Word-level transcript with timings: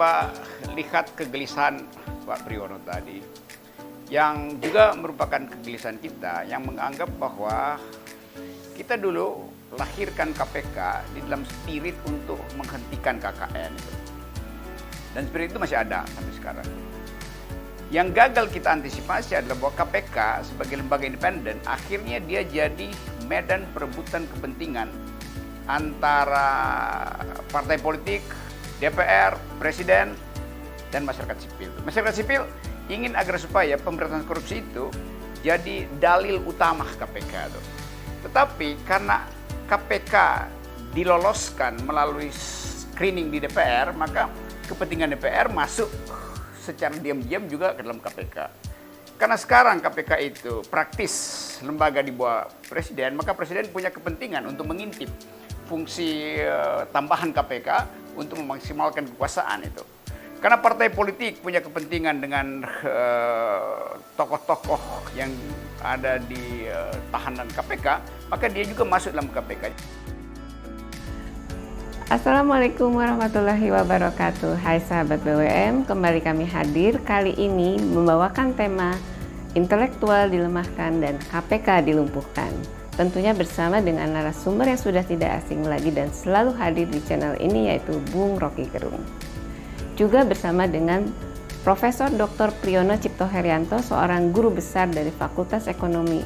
coba 0.00 0.32
lihat 0.80 1.12
kegelisahan 1.12 1.84
Pak 2.24 2.48
Priyono 2.48 2.80
tadi, 2.88 3.20
yang 4.08 4.56
juga 4.56 4.96
merupakan 4.96 5.44
kegelisahan 5.44 6.00
kita, 6.00 6.48
yang 6.48 6.64
menganggap 6.64 7.12
bahwa 7.20 7.76
kita 8.80 8.96
dulu 8.96 9.44
lahirkan 9.76 10.32
KPK 10.32 11.04
di 11.12 11.20
dalam 11.28 11.44
spirit 11.44 11.92
untuk 12.08 12.40
menghentikan 12.56 13.20
KKN. 13.20 13.72
Dan 15.12 15.28
spirit 15.28 15.52
itu 15.52 15.60
masih 15.60 15.76
ada 15.84 16.00
sampai 16.16 16.32
sekarang. 16.32 16.68
Yang 17.92 18.08
gagal 18.16 18.46
kita 18.56 18.68
antisipasi 18.80 19.36
adalah 19.36 19.68
bahwa 19.68 19.84
KPK 19.84 20.16
sebagai 20.48 20.80
lembaga 20.80 21.04
independen 21.04 21.60
akhirnya 21.68 22.24
dia 22.24 22.40
jadi 22.48 22.88
medan 23.28 23.68
perebutan 23.76 24.24
kepentingan 24.32 24.88
antara 25.68 26.48
partai 27.52 27.76
politik, 27.76 28.24
DPR, 28.80 29.36
presiden, 29.60 30.16
dan 30.90 31.06
masyarakat 31.06 31.36
sipil. 31.38 31.70
Masyarakat 31.86 32.14
sipil 32.16 32.42
ingin 32.90 33.14
agar 33.14 33.38
supaya 33.38 33.78
pemberantasan 33.78 34.26
korupsi 34.26 34.64
itu 34.64 34.90
jadi 35.46 35.86
dalil 36.02 36.42
utama 36.42 36.84
KPK. 36.98 37.32
Tuh. 37.54 37.64
Tetapi 38.26 38.68
karena 38.84 39.24
KPK 39.70 40.14
diloloskan 40.90 41.78
melalui 41.86 42.28
screening 42.34 43.30
di 43.30 43.38
DPR, 43.38 43.94
maka 43.94 44.26
kepentingan 44.66 45.14
DPR 45.14 45.48
masuk 45.48 45.88
secara 46.60 46.92
diam-diam 46.98 47.46
juga 47.46 47.72
ke 47.72 47.80
dalam 47.86 48.02
KPK. 48.02 48.36
Karena 49.16 49.36
sekarang 49.36 49.84
KPK 49.84 50.12
itu 50.24 50.64
praktis 50.66 51.12
lembaga 51.60 52.00
di 52.00 52.08
bawah 52.08 52.48
presiden, 52.68 53.20
maka 53.20 53.36
presiden 53.36 53.68
punya 53.68 53.92
kepentingan 53.92 54.48
untuk 54.48 54.64
mengintip 54.64 55.12
fungsi 55.70 56.42
uh, 56.42 56.82
tambahan 56.90 57.30
KPK 57.30 57.86
untuk 58.18 58.42
memaksimalkan 58.42 59.06
kekuasaan 59.14 59.62
itu. 59.62 59.86
Karena 60.42 60.58
partai 60.58 60.90
politik 60.90 61.44
punya 61.44 61.60
kepentingan 61.60 62.16
dengan 62.16 62.64
eh, 62.64 63.92
tokoh-tokoh 64.16 64.80
uh, 64.80 65.04
yang 65.12 65.28
ada 65.84 66.16
di 66.16 66.64
uh, 66.64 66.96
tahanan 67.12 67.44
KPK, 67.52 67.86
maka 68.32 68.48
dia 68.48 68.64
juga 68.64 68.88
masuk 68.88 69.12
dalam 69.12 69.28
KPK. 69.28 69.68
Assalamualaikum 72.08 72.96
warahmatullahi 72.96 73.68
wabarakatuh 73.70 74.58
Hai 74.64 74.80
sahabat 74.80 75.20
BWM, 75.22 75.84
kembali 75.84 76.24
kami 76.24 76.48
hadir 76.48 76.98
kali 77.04 77.36
ini 77.36 77.76
membawakan 77.76 78.56
tema 78.56 78.96
Intelektual 79.52 80.32
dilemahkan 80.32 81.04
dan 81.04 81.20
KPK 81.30 81.84
dilumpuhkan 81.84 82.79
Tentunya 83.00 83.32
bersama 83.32 83.80
dengan 83.80 84.12
narasumber 84.12 84.68
yang 84.68 84.76
sudah 84.76 85.00
tidak 85.00 85.40
asing 85.40 85.64
lagi 85.64 85.88
dan 85.88 86.12
selalu 86.12 86.52
hadir 86.60 86.84
di 86.84 87.00
channel 87.08 87.32
ini 87.40 87.72
yaitu 87.72 87.96
Bung 88.12 88.36
Rocky 88.36 88.68
Gerung 88.68 89.00
Juga 89.96 90.20
bersama 90.28 90.68
dengan 90.68 91.08
Profesor 91.64 92.12
Dr. 92.12 92.52
Priyono 92.60 93.00
Cipto 93.00 93.24
Herianto, 93.24 93.80
seorang 93.80 94.36
guru 94.36 94.52
besar 94.52 94.92
dari 94.92 95.08
Fakultas 95.08 95.64
Ekonomi 95.64 96.20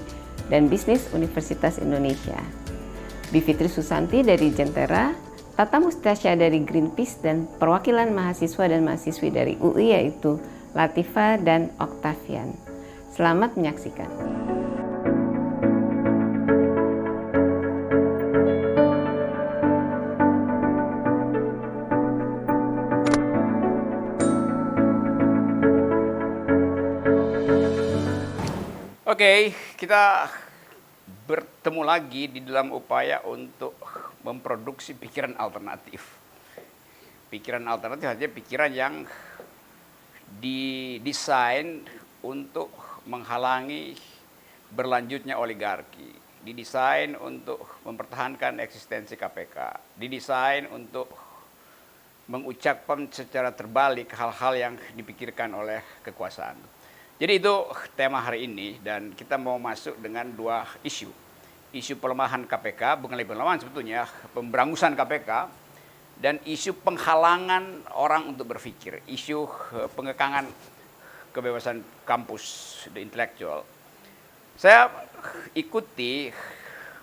dan 0.50 0.66
Bisnis 0.66 1.14
Universitas 1.14 1.78
Indonesia 1.78 2.42
Bivitri 3.30 3.70
Susanti 3.70 4.26
dari 4.26 4.50
Jentera, 4.50 5.14
Tata 5.54 5.78
Mustasya 5.78 6.34
dari 6.34 6.58
Greenpeace 6.66 7.22
dan 7.22 7.46
perwakilan 7.46 8.10
mahasiswa 8.10 8.66
dan 8.66 8.82
mahasiswi 8.82 9.30
dari 9.30 9.54
UI 9.62 9.94
yaitu 9.94 10.42
Latifa 10.74 11.38
dan 11.38 11.70
Octavian. 11.78 12.50
Selamat 13.14 13.54
menyaksikan. 13.54 14.10
Oke, 29.14 29.54
kita 29.78 30.26
bertemu 31.30 31.86
lagi 31.86 32.26
di 32.34 32.42
dalam 32.42 32.74
upaya 32.74 33.22
untuk 33.22 33.78
memproduksi 34.26 34.90
pikiran 34.98 35.38
alternatif. 35.38 36.18
Pikiran 37.30 37.62
alternatif 37.62 38.10
artinya 38.10 38.34
pikiran 38.34 38.74
yang 38.74 39.06
didesain 40.42 41.86
untuk 42.26 42.74
menghalangi 43.06 43.94
berlanjutnya 44.74 45.38
oligarki, 45.38 46.10
didesain 46.42 47.14
untuk 47.14 47.86
mempertahankan 47.86 48.58
eksistensi 48.66 49.14
KPK, 49.14 49.78
didesain 49.94 50.66
untuk 50.74 51.06
mengucapkan 52.26 53.06
secara 53.14 53.54
terbalik 53.54 54.10
hal-hal 54.10 54.58
yang 54.58 54.74
dipikirkan 54.98 55.54
oleh 55.54 56.02
kekuasaan. 56.02 56.82
Jadi 57.24 57.40
itu 57.40 57.56
tema 57.96 58.20
hari 58.20 58.44
ini 58.44 58.76
dan 58.84 59.16
kita 59.16 59.40
mau 59.40 59.56
masuk 59.56 59.96
dengan 59.96 60.28
dua 60.28 60.68
isu 60.84 61.08
isu 61.72 61.96
pelemahan 61.96 62.44
KPK, 62.44 63.00
bukan 63.00 63.16
lagi 63.16 63.32
pelemahan 63.32 63.64
sebetulnya, 63.64 64.04
pemberangusan 64.36 64.92
KPK, 64.92 65.48
dan 66.20 66.36
isu 66.44 66.76
penghalangan 66.84 67.88
orang 67.96 68.28
untuk 68.28 68.52
berpikir, 68.52 69.00
isu 69.08 69.48
eh, 69.72 69.88
pengekangan 69.96 70.52
kebebasan 71.32 71.80
kampus, 72.04 72.44
the 72.92 73.00
intellectual. 73.00 73.64
Saya 74.60 74.92
ikuti 75.56 76.28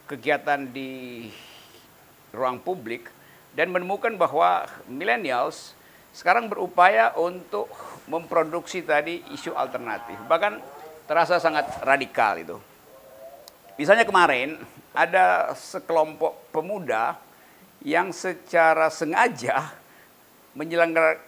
kegiatan 0.05 0.69
di 0.69 1.33
ruang 2.29 2.61
publik 2.61 3.09
dan 3.57 3.73
menemukan 3.73 4.13
bahwa 4.21 4.69
millennials 4.85 5.73
sekarang 6.13 6.45
berupaya 6.45 7.09
untuk 7.17 7.73
memproduksi 8.11 8.83
tadi 8.83 9.23
isu 9.31 9.55
alternatif. 9.55 10.19
Bahkan 10.27 10.59
terasa 11.07 11.39
sangat 11.39 11.79
radikal 11.87 12.35
itu. 12.35 12.59
Misalnya 13.79 14.03
kemarin 14.03 14.59
ada 14.91 15.55
sekelompok 15.55 16.51
pemuda 16.51 17.15
yang 17.81 18.11
secara 18.11 18.91
sengaja 18.91 19.71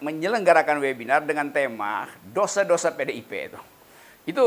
menyelenggarakan 0.04 0.78
webinar 0.84 1.24
dengan 1.24 1.48
tema 1.48 2.04
dosa-dosa 2.20 2.92
PDIP 2.92 3.32
itu. 3.32 3.60
Itu 4.28 4.44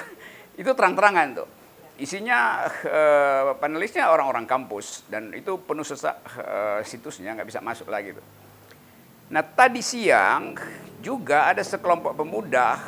itu 0.60 0.70
terang-terangan 0.72 1.44
tuh. 1.44 1.48
Isinya 1.96 2.68
uh, 2.68 3.56
panelisnya 3.56 4.08
orang-orang 4.12 4.44
kampus 4.44 5.04
dan 5.08 5.32
itu 5.32 5.56
penuh 5.64 5.84
sesak 5.84 6.20
uh, 6.40 6.80
situsnya 6.84 7.32
nggak 7.36 7.48
bisa 7.48 7.60
masuk 7.60 7.88
lagi 7.88 8.16
tuh. 8.16 8.24
Nah 9.26 9.42
tadi 9.42 9.82
siang 9.82 10.54
juga 11.02 11.50
ada 11.50 11.62
sekelompok 11.62 12.14
pemuda 12.14 12.78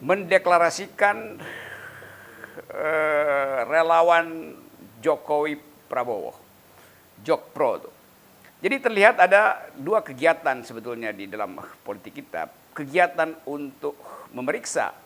mendeklarasikan 0.00 1.36
eh, 2.72 3.58
relawan 3.68 4.56
Jokowi 5.04 5.60
Prabowo, 5.88 6.32
Jokpro 7.20 7.72
tuh. 7.76 7.94
Jadi 8.64 8.80
terlihat 8.80 9.20
ada 9.20 9.68
dua 9.76 10.00
kegiatan 10.00 10.64
sebetulnya 10.64 11.12
di 11.12 11.28
dalam 11.28 11.60
politik 11.84 12.24
kita. 12.24 12.48
Kegiatan 12.72 13.44
untuk 13.44 14.00
memeriksa 14.32 14.96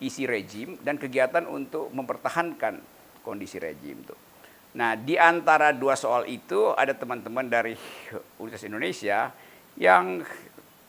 isi 0.00 0.24
rejim 0.24 0.80
dan 0.80 0.96
kegiatan 0.96 1.44
untuk 1.44 1.92
mempertahankan 1.92 2.80
kondisi 3.20 3.60
rejim 3.60 4.00
tuh. 4.08 4.16
Nah, 4.72 4.96
di 4.96 5.20
antara 5.20 5.76
dua 5.76 6.00
soal 6.00 6.24
itu 6.32 6.72
ada 6.72 6.96
teman-teman 6.96 7.44
dari 7.44 7.76
Universitas 8.40 8.72
Indonesia 8.72 9.28
yang 9.76 10.24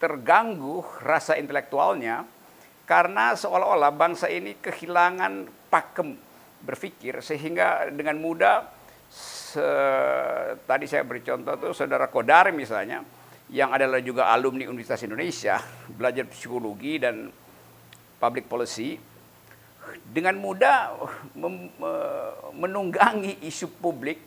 terganggu 0.02 0.84
rasa 1.00 1.40
intelektualnya 1.40 2.28
karena 2.84 3.32
seolah-olah 3.40 3.96
bangsa 3.96 4.28
ini 4.28 4.60
kehilangan 4.60 5.48
pakem 5.72 6.20
berpikir 6.64 7.24
sehingga 7.24 7.88
dengan 7.92 8.20
mudah 8.20 8.68
se, 9.08 9.64
tadi 10.68 10.88
saya 10.88 11.08
beri 11.08 11.24
contoh 11.24 11.56
tuh 11.56 11.72
saudara 11.72 12.12
Kodar 12.12 12.52
misalnya 12.52 13.04
yang 13.52 13.72
adalah 13.72 14.04
juga 14.04 14.32
alumni 14.32 14.68
Universitas 14.68 15.08
Indonesia 15.08 15.60
belajar 15.88 16.28
psikologi 16.28 17.00
dan 17.00 17.32
public 18.20 18.48
policy 18.48 19.00
dengan 20.04 20.40
mudah 20.40 20.96
menunggangi 22.56 23.44
isu 23.44 23.68
publik 23.80 24.20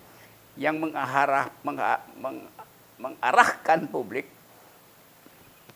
yang 0.57 0.81
mengarah, 0.81 1.53
meng, 1.65 1.81
meng, 2.21 2.39
mengarahkan 2.97 3.89
publik 3.89 4.36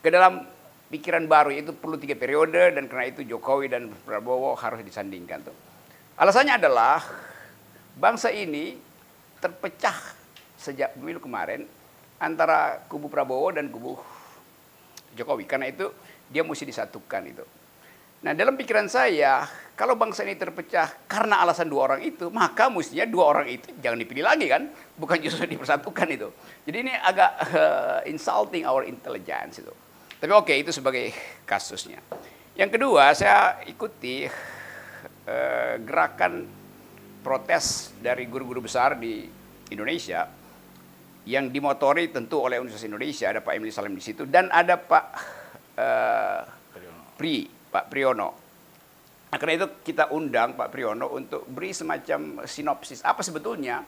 ke 0.00 0.08
dalam 0.08 0.44
pikiran 0.90 1.24
baru 1.30 1.54
itu 1.54 1.70
perlu 1.70 1.94
tiga 1.96 2.18
periode 2.18 2.74
dan 2.74 2.90
karena 2.90 3.06
itu 3.12 3.22
Jokowi 3.22 3.70
dan 3.70 3.88
Prabowo 4.04 4.58
harus 4.58 4.82
disandingkan 4.82 5.46
tuh. 5.46 5.56
Alasannya 6.18 6.58
adalah 6.58 7.00
bangsa 7.96 8.34
ini 8.34 8.76
terpecah 9.40 9.96
sejak 10.58 10.98
pemilu 10.98 11.22
kemarin 11.22 11.64
antara 12.20 12.84
kubu 12.90 13.08
Prabowo 13.08 13.54
dan 13.54 13.70
kubu 13.72 13.96
Jokowi. 15.16 15.46
Karena 15.46 15.70
itu 15.70 15.88
dia 16.28 16.42
mesti 16.42 16.68
disatukan 16.68 17.22
itu. 17.24 17.44
Nah 18.20 18.36
dalam 18.36 18.52
pikiran 18.52 18.84
saya, 18.84 19.48
kalau 19.72 19.96
bangsa 19.96 20.28
ini 20.28 20.36
terpecah 20.36 21.08
karena 21.08 21.40
alasan 21.40 21.72
dua 21.72 21.88
orang 21.88 22.04
itu, 22.04 22.28
maka 22.28 22.68
mestinya 22.68 23.08
dua 23.08 23.32
orang 23.32 23.48
itu 23.48 23.72
jangan 23.80 23.96
dipilih 23.96 24.20
lagi 24.20 24.44
kan, 24.44 24.68
bukan 25.00 25.16
justru 25.24 25.48
dipersatukan 25.56 26.08
itu. 26.12 26.28
Jadi 26.68 26.76
ini 26.84 26.92
agak 26.92 27.30
uh, 27.48 27.98
insulting 28.04 28.68
our 28.68 28.84
intelligence 28.84 29.64
itu. 29.64 29.72
Tapi 30.20 30.32
oke 30.36 30.52
itu 30.52 30.68
sebagai 30.68 31.16
kasusnya. 31.48 31.96
Yang 32.52 32.76
kedua 32.76 33.16
saya 33.16 33.64
ikuti 33.64 34.28
eh, 35.24 35.74
gerakan 35.80 36.44
protes 37.24 37.96
dari 37.96 38.28
guru-guru 38.28 38.68
besar 38.68 39.00
di 39.00 39.24
Indonesia 39.72 40.28
yang 41.28 41.52
dimotori 41.52 42.08
tentu 42.12 42.40
oleh 42.40 42.56
Universitas 42.60 42.88
Indonesia 42.88 43.28
ada 43.28 43.40
Pak 43.44 43.52
Emily 43.56 43.72
Salim 43.72 43.92
di 43.96 44.02
situ 44.04 44.24
dan 44.24 44.48
ada 44.48 44.80
Pak 44.80 45.04
uh, 45.76 46.40
Pri 47.20 47.44
Pak 47.44 47.92
Priyono. 47.92 48.30
Nah, 49.30 49.36
karena 49.38 49.62
itu 49.62 49.84
kita 49.84 50.10
undang 50.16 50.56
Pak 50.56 50.72
Priyono 50.72 51.12
untuk 51.12 51.44
beri 51.46 51.76
semacam 51.76 52.42
sinopsis 52.48 53.04
apa 53.04 53.20
sebetulnya 53.20 53.84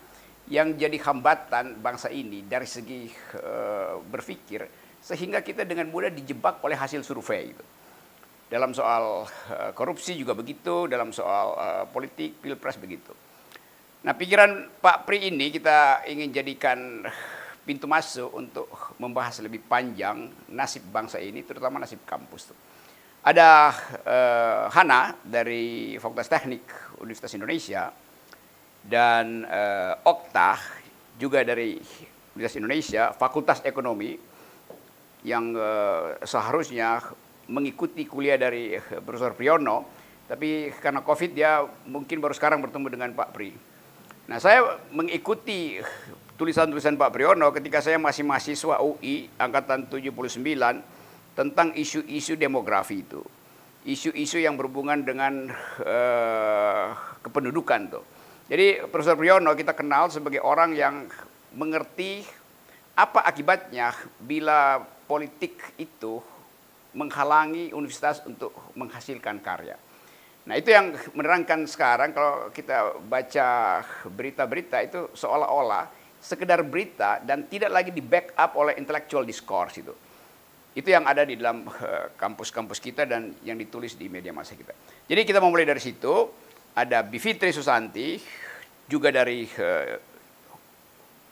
yang 0.52 0.76
jadi 0.76 1.00
hambatan 1.02 1.80
bangsa 1.80 2.12
ini 2.12 2.44
dari 2.44 2.68
segi 2.68 3.08
uh, 3.40 3.96
berpikir 4.04 4.81
sehingga 5.02 5.42
kita 5.42 5.66
dengan 5.66 5.90
mudah 5.90 6.14
dijebak 6.14 6.62
oleh 6.62 6.78
hasil 6.78 7.02
survei 7.02 7.50
itu. 7.50 7.64
Dalam 8.46 8.70
soal 8.70 9.26
uh, 9.26 9.70
korupsi 9.74 10.14
juga 10.14 10.38
begitu, 10.38 10.86
dalam 10.86 11.10
soal 11.10 11.46
uh, 11.58 11.84
politik 11.90 12.38
pilpres 12.38 12.78
begitu. 12.78 13.10
Nah, 14.06 14.14
pikiran 14.14 14.70
Pak 14.78 15.06
Pri 15.08 15.30
ini 15.30 15.50
kita 15.50 16.06
ingin 16.06 16.30
jadikan 16.30 17.02
pintu 17.62 17.86
masuk 17.86 18.30
untuk 18.34 18.66
membahas 18.98 19.38
lebih 19.42 19.62
panjang 19.62 20.30
nasib 20.50 20.86
bangsa 20.90 21.18
ini, 21.22 21.42
terutama 21.42 21.82
nasib 21.82 22.02
kampus. 22.06 22.50
Tuh. 22.50 22.58
Ada 23.22 23.48
uh, 24.02 24.64
Hana 24.74 25.14
dari 25.22 25.94
Fakultas 26.02 26.26
Teknik 26.26 26.66
Universitas 26.98 27.38
Indonesia 27.38 27.94
dan 28.82 29.46
uh, 29.46 29.94
Okta 30.02 30.58
juga 31.14 31.46
dari 31.46 31.78
Universitas 32.34 32.58
Indonesia, 32.58 33.02
Fakultas 33.14 33.62
Ekonomi 33.62 34.31
yang 35.22 35.54
uh, 35.54 36.18
seharusnya 36.22 37.02
mengikuti 37.50 38.06
kuliah 38.06 38.38
dari 38.38 38.78
Profesor 39.02 39.34
Priyono, 39.34 39.86
tapi 40.26 40.70
karena 40.78 41.02
COVID 41.02 41.30
dia 41.34 41.62
mungkin 41.86 42.22
baru 42.22 42.34
sekarang 42.34 42.62
bertemu 42.62 42.86
dengan 42.90 43.10
Pak 43.14 43.28
Pri. 43.34 43.50
Nah, 44.30 44.38
saya 44.38 44.78
mengikuti 44.94 45.82
tulisan-tulisan 46.38 46.94
Pak 46.98 47.10
Priyono 47.14 47.50
ketika 47.50 47.82
saya 47.82 47.98
masih 47.98 48.22
mahasiswa 48.26 48.80
UI 48.80 49.28
angkatan 49.38 49.90
79 49.90 50.40
tentang 51.34 51.68
isu-isu 51.74 52.38
demografi 52.38 53.02
itu. 53.02 53.22
Isu-isu 53.82 54.38
yang 54.38 54.54
berhubungan 54.54 55.02
dengan 55.02 55.50
uh, 55.82 56.86
kependudukan 57.22 57.80
tuh. 57.90 58.04
Jadi 58.46 58.86
Profesor 58.90 59.18
Priyono 59.18 59.54
kita 59.58 59.74
kenal 59.74 60.06
sebagai 60.10 60.42
orang 60.42 60.74
yang 60.74 61.10
mengerti 61.54 62.22
apa 62.92 63.24
akibatnya 63.24 63.96
bila 64.20 64.84
politik 65.08 65.76
itu 65.80 66.20
menghalangi 66.92 67.72
universitas 67.72 68.20
untuk 68.28 68.52
menghasilkan 68.76 69.40
karya. 69.40 69.76
Nah 70.42 70.54
itu 70.58 70.74
yang 70.74 70.92
menerangkan 71.14 71.64
sekarang 71.70 72.10
kalau 72.10 72.50
kita 72.50 72.98
baca 73.06 73.80
berita-berita 74.10 74.82
itu 74.82 75.00
seolah-olah 75.14 75.88
sekedar 76.18 76.62
berita 76.66 77.22
dan 77.22 77.46
tidak 77.46 77.70
lagi 77.70 77.90
di 77.94 78.02
backup 78.02 78.54
oleh 78.58 78.74
intellectual 78.78 79.22
discourse 79.22 79.78
itu. 79.78 79.94
Itu 80.72 80.88
yang 80.88 81.04
ada 81.04 81.22
di 81.22 81.38
dalam 81.38 81.68
eh, 81.68 82.12
kampus-kampus 82.16 82.78
kita 82.80 83.06
dan 83.06 83.34
yang 83.46 83.56
ditulis 83.56 83.94
di 83.94 84.10
media 84.10 84.34
massa 84.34 84.58
kita. 84.58 84.74
Jadi 85.06 85.20
kita 85.22 85.38
memulai 85.38 85.68
dari 85.68 85.82
situ, 85.82 86.30
ada 86.74 87.04
Bivitri 87.04 87.52
Susanti, 87.52 88.16
juga 88.92 89.08
dari 89.08 89.48
uh, 89.48 89.96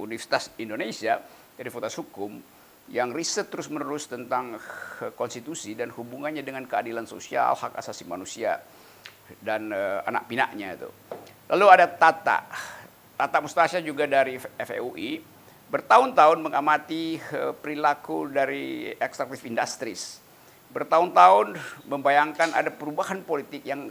Universitas 0.00 0.48
Indonesia, 0.56 1.20
dari 1.56 1.68
Fakultas 1.68 1.96
Hukum, 2.00 2.40
yang 2.90 3.14
riset 3.14 3.46
terus-menerus 3.46 4.10
tentang 4.10 4.58
uh, 4.58 5.14
konstitusi 5.14 5.78
dan 5.78 5.94
hubungannya 5.94 6.42
dengan 6.42 6.66
keadilan 6.66 7.06
sosial, 7.06 7.54
hak 7.54 7.78
asasi 7.78 8.02
manusia, 8.02 8.58
dan 9.38 9.70
uh, 9.70 10.02
anak 10.10 10.26
pinaknya 10.26 10.74
itu. 10.74 10.90
Lalu 11.46 11.66
ada 11.70 11.86
Tata. 11.86 12.50
Tata 13.14 13.38
Mustasya 13.38 13.78
juga 13.78 14.10
dari 14.10 14.42
FEUI 14.42 15.22
bertahun-tahun 15.70 16.38
mengamati 16.42 17.22
uh, 17.30 17.54
perilaku 17.54 18.26
dari 18.26 18.90
extractive 18.98 19.46
industries. 19.46 20.18
Bertahun-tahun 20.74 21.54
membayangkan 21.86 22.54
ada 22.58 22.74
perubahan 22.74 23.22
politik 23.22 23.62
yang 23.62 23.90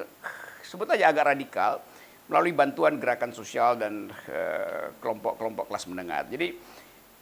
sebut 0.64 0.88
aja 0.92 1.12
agak 1.12 1.36
radikal 1.36 1.80
melalui 2.32 2.56
bantuan 2.56 2.96
gerakan 3.02 3.36
sosial 3.36 3.76
dan 3.76 4.14
kelompok-kelompok 5.02 5.66
kelas 5.68 5.90
menengah. 5.92 6.24
Jadi 6.30 6.56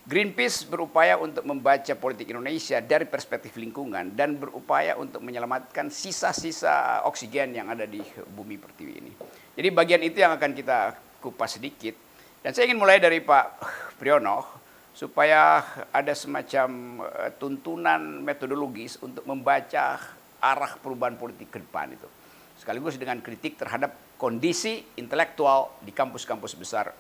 Greenpeace 0.08 0.64
berupaya 0.72 1.20
untuk 1.20 1.44
membaca 1.44 1.92
politik 2.00 2.32
Indonesia 2.32 2.80
dari 2.80 3.04
perspektif 3.04 3.60
lingkungan 3.60 4.16
dan 4.16 4.40
berupaya 4.40 4.96
untuk 4.96 5.20
menyelamatkan 5.20 5.92
sisa-sisa 5.92 7.04
oksigen 7.04 7.52
yang 7.52 7.68
ada 7.68 7.84
di 7.84 8.00
bumi 8.32 8.56
pertiwi 8.56 8.94
ini. 9.04 9.12
Jadi 9.52 9.68
bagian 9.68 10.00
itu 10.08 10.24
yang 10.24 10.32
akan 10.40 10.56
kita 10.56 10.96
kupas 11.20 11.60
sedikit. 11.60 11.92
Dan 12.40 12.56
saya 12.56 12.72
ingin 12.72 12.80
mulai 12.80 13.04
dari 13.04 13.20
Pak 13.20 13.60
Priyono 14.00 14.48
supaya 14.96 15.60
ada 15.92 16.16
semacam 16.16 17.04
eh, 17.04 17.36
tuntunan 17.36 18.24
metodologis 18.24 19.04
untuk 19.04 19.28
membaca 19.28 20.00
arah 20.40 20.72
perubahan 20.80 21.20
politik 21.20 21.52
ke 21.52 21.60
depan 21.60 21.92
itu. 21.92 22.08
Sekaligus 22.56 22.96
dengan 22.96 23.20
kritik 23.20 23.60
terhadap 23.60 24.16
kondisi 24.16 24.88
intelektual 24.96 25.84
di 25.84 25.92
kampus-kampus 25.92 26.56
besar 26.56 26.96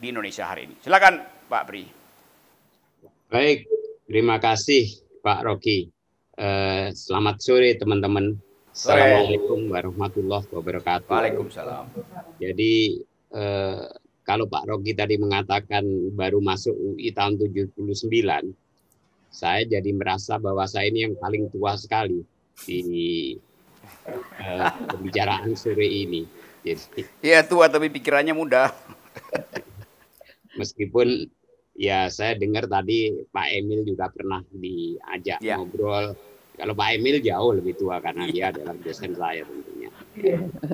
di 0.00 0.08
Indonesia 0.08 0.48
hari 0.48 0.72
ini. 0.72 0.80
Silakan 0.80 1.20
Pak 1.52 1.64
Pri. 1.68 1.99
Baik, 3.30 3.70
terima 4.10 4.42
kasih 4.42 4.90
Pak 5.22 5.46
Rocky. 5.46 5.86
Eh, 6.34 6.90
selamat 6.90 7.38
sore 7.38 7.78
teman-teman. 7.78 8.34
Assalamualaikum 8.74 9.70
warahmatullahi 9.70 10.50
wabarakatuh. 10.50 11.06
Waalaikumsalam. 11.06 11.94
Jadi 12.42 12.98
eh, 13.30 13.86
kalau 14.26 14.50
Pak 14.50 14.66
Rocky 14.66 14.98
tadi 14.98 15.14
mengatakan 15.14 15.86
baru 16.10 16.42
masuk 16.42 16.74
UI 16.74 17.14
tahun 17.14 17.38
79, 17.38 18.02
saya 19.30 19.62
jadi 19.62 19.90
merasa 19.94 20.34
bahwa 20.42 20.66
saya 20.66 20.90
ini 20.90 21.06
yang 21.06 21.14
paling 21.14 21.54
tua 21.54 21.78
sekali 21.78 22.26
di 22.66 23.38
eh, 24.42 24.70
pembicaraan 24.90 25.54
sore 25.54 25.86
ini. 25.86 26.26
Jadi, 26.66 27.06
ya 27.22 27.46
tua 27.46 27.70
tapi 27.70 27.94
pikirannya 27.94 28.34
muda. 28.34 28.74
Meskipun 30.58 31.30
ya 31.80 32.12
saya 32.12 32.36
dengar 32.36 32.68
tadi 32.68 33.24
Pak 33.32 33.48
Emil 33.56 33.88
juga 33.88 34.12
pernah 34.12 34.44
diajak 34.52 35.40
ya. 35.40 35.56
ngobrol. 35.56 36.12
Kalau 36.60 36.76
Pak 36.76 36.88
Emil 37.00 37.24
jauh 37.24 37.56
lebih 37.56 37.72
tua 37.80 38.04
karena 38.04 38.28
dia 38.28 38.52
adalah 38.52 38.76
dosen 38.76 39.16
saya 39.16 39.48
tentunya. 39.48 39.88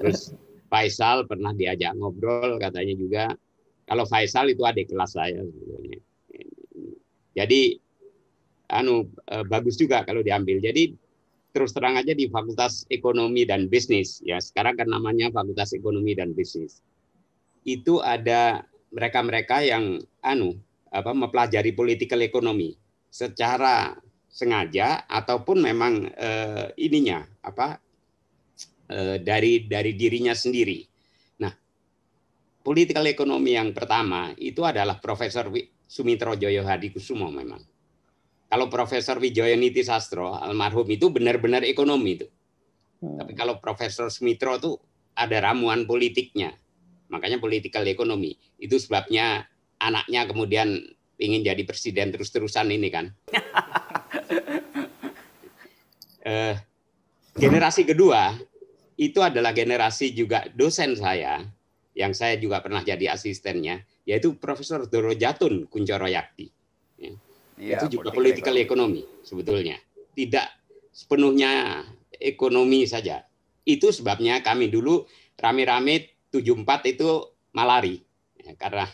Terus 0.03 0.35
Faisal 0.67 1.23
pernah 1.31 1.55
diajak 1.55 1.95
ngobrol 1.95 2.59
katanya 2.59 2.95
juga. 2.99 3.25
Kalau 3.87 4.03
Faisal 4.03 4.51
itu 4.51 4.67
adik 4.67 4.91
kelas 4.91 5.15
saya 5.15 5.39
sebetulnya. 5.47 6.03
Jadi 7.39 7.79
anu 8.75 9.07
eh, 9.31 9.47
bagus 9.47 9.79
juga 9.79 10.03
kalau 10.03 10.27
diambil. 10.27 10.59
Jadi 10.59 10.91
terus 11.55 11.71
terang 11.71 11.95
aja 11.95 12.19
di 12.19 12.27
Fakultas 12.27 12.83
Ekonomi 12.91 13.47
dan 13.47 13.71
Bisnis 13.71 14.21
ya 14.27 14.43
sekarang 14.43 14.75
kan 14.75 14.91
namanya 14.91 15.31
Fakultas 15.31 15.71
Ekonomi 15.71 16.19
dan 16.19 16.35
Bisnis. 16.35 16.83
Itu 17.63 18.03
ada 18.03 18.67
mereka-mereka 18.91 19.63
yang 19.63 20.03
anu 20.27 20.59
apa 20.91 21.11
mempelajari 21.13 21.75
political 21.75 22.23
ekonomi 22.23 22.75
secara 23.11 23.97
sengaja 24.27 25.09
ataupun 25.09 25.65
memang 25.65 26.05
eh, 26.13 26.67
ininya 26.77 27.25
apa 27.41 27.81
eh, 28.93 29.17
dari 29.25 29.65
dari 29.65 29.97
dirinya 29.97 30.37
sendiri. 30.37 30.85
Nah, 31.41 31.53
political 32.61 33.09
ekonomi 33.09 33.57
yang 33.57 33.73
pertama 33.73 34.31
itu 34.37 34.61
adalah 34.63 35.01
Profesor 35.01 35.49
Sumitro 35.89 36.37
Joyo 36.37 36.67
Hadi 36.67 36.93
Kusumo 36.93 37.33
memang. 37.33 37.65
Kalau 38.47 38.71
Profesor 38.71 39.19
Wijoyo 39.19 39.59
Niti 39.59 39.83
Sastro 39.83 40.39
almarhum 40.39 40.87
itu 40.87 41.11
benar-benar 41.11 41.67
ekonomi 41.67 42.15
itu. 42.15 42.27
Hmm. 43.03 43.19
Tapi 43.19 43.33
kalau 43.35 43.59
Profesor 43.59 44.07
Sumitro 44.07 44.55
itu 44.55 44.71
ada 45.19 45.51
ramuan 45.51 45.83
politiknya. 45.89 46.55
Makanya 47.11 47.43
political 47.43 47.83
ekonomi. 47.91 48.39
Itu 48.59 48.79
sebabnya 48.79 49.47
anaknya 49.87 50.27
kemudian 50.27 50.83
ingin 51.17 51.41
jadi 51.47 51.63
presiden 51.65 52.13
terus-terusan 52.13 52.69
ini 52.69 52.89
kan. 52.93 53.07
eh, 56.29 56.55
generasi 57.37 57.87
kedua 57.89 58.37
itu 58.97 59.21
adalah 59.21 59.53
generasi 59.53 60.13
juga 60.13 60.49
dosen 60.53 60.97
saya 60.97 61.45
yang 61.97 62.13
saya 62.13 62.37
juga 62.37 62.61
pernah 62.61 62.85
jadi 62.85 63.13
asistennya 63.13 63.81
yaitu 64.05 64.37
Profesor 64.37 64.85
Doro 64.87 65.13
Jatun 65.17 65.67
Kuncoro 65.67 66.07
Yakti. 66.07 66.47
Ya. 67.01 67.13
Ya, 67.57 67.81
itu 67.81 67.97
juga 67.97 68.13
political 68.13 68.53
ekonomi 68.61 69.01
sebetulnya. 69.25 69.81
Tidak 70.13 70.47
sepenuhnya 70.93 71.83
ekonomi 72.13 72.85
saja. 72.85 73.25
Itu 73.65 73.91
sebabnya 73.97 74.45
kami 74.45 74.69
dulu 74.69 75.09
rame-rame 75.41 76.29
74 76.29 76.93
itu 76.93 77.33
malari. 77.57 78.05
Ya, 78.37 78.53
karena 78.61 78.85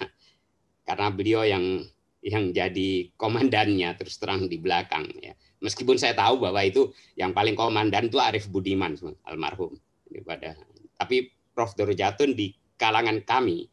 karena 0.83 1.09
beliau 1.11 1.43
yang 1.47 1.85
yang 2.23 2.55
jadi 2.55 3.11
komandannya 3.19 3.99
terus 3.99 4.19
terang 4.23 4.47
di 4.47 4.59
belakang 4.63 5.11
ya. 5.19 5.35
Meskipun 5.63 5.99
saya 5.99 6.15
tahu 6.15 6.43
bahwa 6.43 6.63
itu 6.63 6.91
yang 7.19 7.35
paling 7.35 7.55
komandan 7.59 8.11
itu 8.11 8.19
Arif 8.19 8.51
Budiman 8.51 8.95
almarhum 9.27 9.75
daripada 10.07 10.55
tapi 10.99 11.35
Prof 11.53 11.75
Dorojatun 11.75 12.39
di 12.39 12.55
kalangan 12.79 13.23
kami 13.27 13.67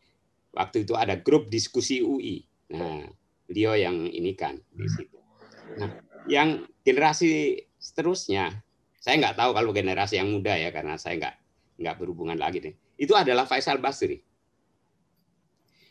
waktu 0.53 0.83
itu 0.83 0.97
ada 0.97 1.17
grup 1.21 1.47
diskusi 1.47 2.01
UI. 2.01 2.41
Nah, 2.73 3.05
beliau 3.45 3.77
yang 3.77 4.09
ini 4.09 4.33
kan 4.33 4.57
di 4.73 4.89
situ. 4.89 5.17
Nah, 5.77 5.93
yang 6.25 6.65
generasi 6.81 7.61
seterusnya 7.77 8.65
saya 8.99 9.15
nggak 9.15 9.37
tahu 9.39 9.55
kalau 9.55 9.71
generasi 9.71 10.19
yang 10.19 10.29
muda 10.29 10.57
ya 10.59 10.69
karena 10.75 10.99
saya 10.99 11.15
nggak 11.21 11.35
nggak 11.79 11.95
berhubungan 11.95 12.35
lagi 12.35 12.59
nih. 12.59 12.75
Itu 12.99 13.15
adalah 13.15 13.47
Faisal 13.47 13.79
Basri. 13.79 14.19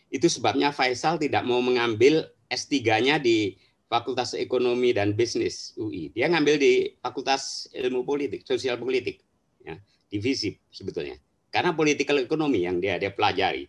Itu 0.09 0.27
sebabnya 0.33 0.73
Faisal 0.73 1.21
tidak 1.21 1.45
mau 1.45 1.61
mengambil 1.61 2.29
S3-nya 2.49 3.21
di 3.21 3.57
Fakultas 3.89 4.37
Ekonomi 4.37 4.93
dan 4.93 5.17
Bisnis 5.17 5.73
UI. 5.77 6.13
Dia 6.13 6.29
ngambil 6.29 6.57
di 6.61 6.73
Fakultas 7.01 7.69
Ilmu 7.73 8.05
Politik, 8.05 8.45
Sosial 8.45 8.77
Politik, 8.77 9.25
ya, 9.65 9.77
divisi 10.13 10.57
sebetulnya. 10.69 11.17
Karena 11.49 11.73
political 11.73 12.21
ekonomi 12.21 12.69
yang 12.69 12.77
dia 12.81 13.01
dia 13.01 13.09
pelajari. 13.09 13.65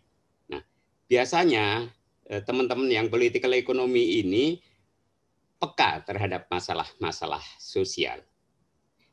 Nah, 0.52 0.60
biasanya 1.08 1.88
eh, 2.28 2.44
teman-teman 2.44 2.92
yang 2.92 3.08
political 3.08 3.56
ekonomi 3.56 4.20
ini 4.20 4.60
peka 5.60 6.04
terhadap 6.04 6.48
masalah-masalah 6.52 7.44
sosial. 7.60 8.20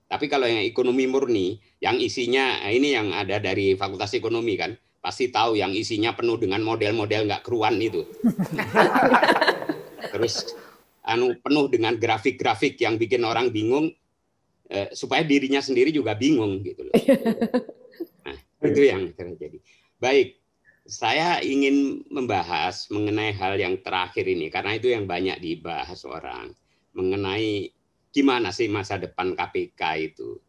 Tapi 0.06 0.30
kalau 0.30 0.46
yang 0.46 0.62
ekonomi 0.62 1.10
murni, 1.10 1.58
yang 1.82 1.98
isinya 1.98 2.62
nah 2.62 2.70
ini 2.70 2.94
yang 2.94 3.10
ada 3.10 3.42
dari 3.42 3.74
Fakultas 3.74 4.14
Ekonomi 4.14 4.54
kan, 4.54 4.78
pasti 5.06 5.30
tahu 5.30 5.54
yang 5.54 5.70
isinya 5.70 6.10
penuh 6.18 6.34
dengan 6.34 6.58
model-model 6.66 7.30
nggak 7.30 7.46
keruan 7.46 7.78
itu. 7.78 8.02
Terus 10.12 10.50
anu 11.06 11.38
penuh 11.38 11.70
dengan 11.70 11.94
grafik-grafik 11.94 12.74
yang 12.82 12.98
bikin 12.98 13.22
orang 13.22 13.54
bingung 13.54 13.94
eh, 14.66 14.90
supaya 14.90 15.22
dirinya 15.22 15.62
sendiri 15.62 15.94
juga 15.94 16.18
bingung 16.18 16.58
gitu 16.66 16.90
loh. 16.90 16.94
Nah, 18.26 18.72
itu 18.72 18.82
yang 18.82 19.14
terjadi. 19.14 19.62
Baik, 20.02 20.42
saya 20.82 21.38
ingin 21.38 22.02
membahas 22.10 22.90
mengenai 22.90 23.30
hal 23.30 23.54
yang 23.54 23.78
terakhir 23.78 24.26
ini 24.26 24.50
karena 24.50 24.74
itu 24.74 24.90
yang 24.90 25.06
banyak 25.06 25.38
dibahas 25.38 26.02
orang 26.02 26.50
mengenai 26.90 27.70
gimana 28.10 28.50
sih 28.50 28.66
masa 28.66 28.98
depan 28.98 29.38
KPK 29.38 29.82
itu. 30.02 30.42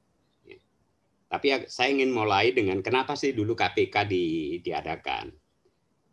Tapi 1.27 1.67
saya 1.67 1.91
ingin 1.91 2.15
mulai 2.15 2.55
dengan 2.55 2.79
kenapa 2.79 3.19
sih 3.19 3.35
dulu 3.35 3.51
KPK 3.51 4.07
di, 4.07 4.57
diadakan. 4.63 5.27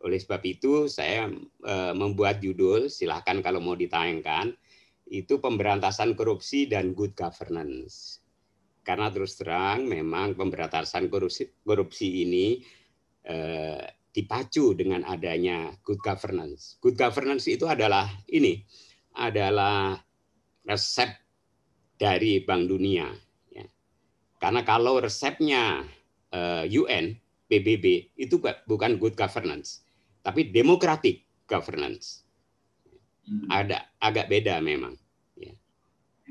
Oleh 0.02 0.18
sebab 0.18 0.42
itu 0.42 0.90
saya 0.90 1.30
e, 1.62 1.74
membuat 1.94 2.42
judul, 2.42 2.90
silahkan 2.90 3.38
kalau 3.40 3.62
mau 3.62 3.78
ditayangkan, 3.78 4.52
itu 5.08 5.38
pemberantasan 5.38 6.18
korupsi 6.18 6.66
dan 6.66 6.92
good 6.92 7.14
governance. 7.14 8.20
Karena 8.84 9.08
terus 9.08 9.38
terang 9.38 9.86
memang 9.88 10.36
pemberantasan 10.36 11.08
korupsi, 11.08 11.48
korupsi 11.62 12.26
ini 12.26 12.60
e, 13.22 13.36
dipacu 14.14 14.74
dengan 14.74 15.06
adanya 15.06 15.72
good 15.86 16.02
governance. 16.02 16.76
Good 16.82 16.98
governance 16.98 17.46
itu 17.46 17.64
adalah 17.70 18.10
ini, 18.28 18.60
adalah 19.14 19.94
resep 20.66 21.10
dari 21.96 22.42
Bank 22.44 22.68
Dunia. 22.68 23.23
Karena 24.44 24.60
kalau 24.60 25.00
resepnya 25.00 25.88
uh, 26.28 26.68
e, 26.68 26.76
UN, 26.76 27.16
PBB, 27.48 28.12
itu 28.20 28.36
bukan 28.68 29.00
good 29.00 29.16
governance 29.16 29.84
tapi 30.24 30.48
democratic 30.48 31.28
governance. 31.44 32.24
Hmm. 33.28 33.44
Ada 33.52 33.84
agak 34.00 34.32
beda 34.32 34.58
memang. 34.64 34.96
Ya. 35.36 35.52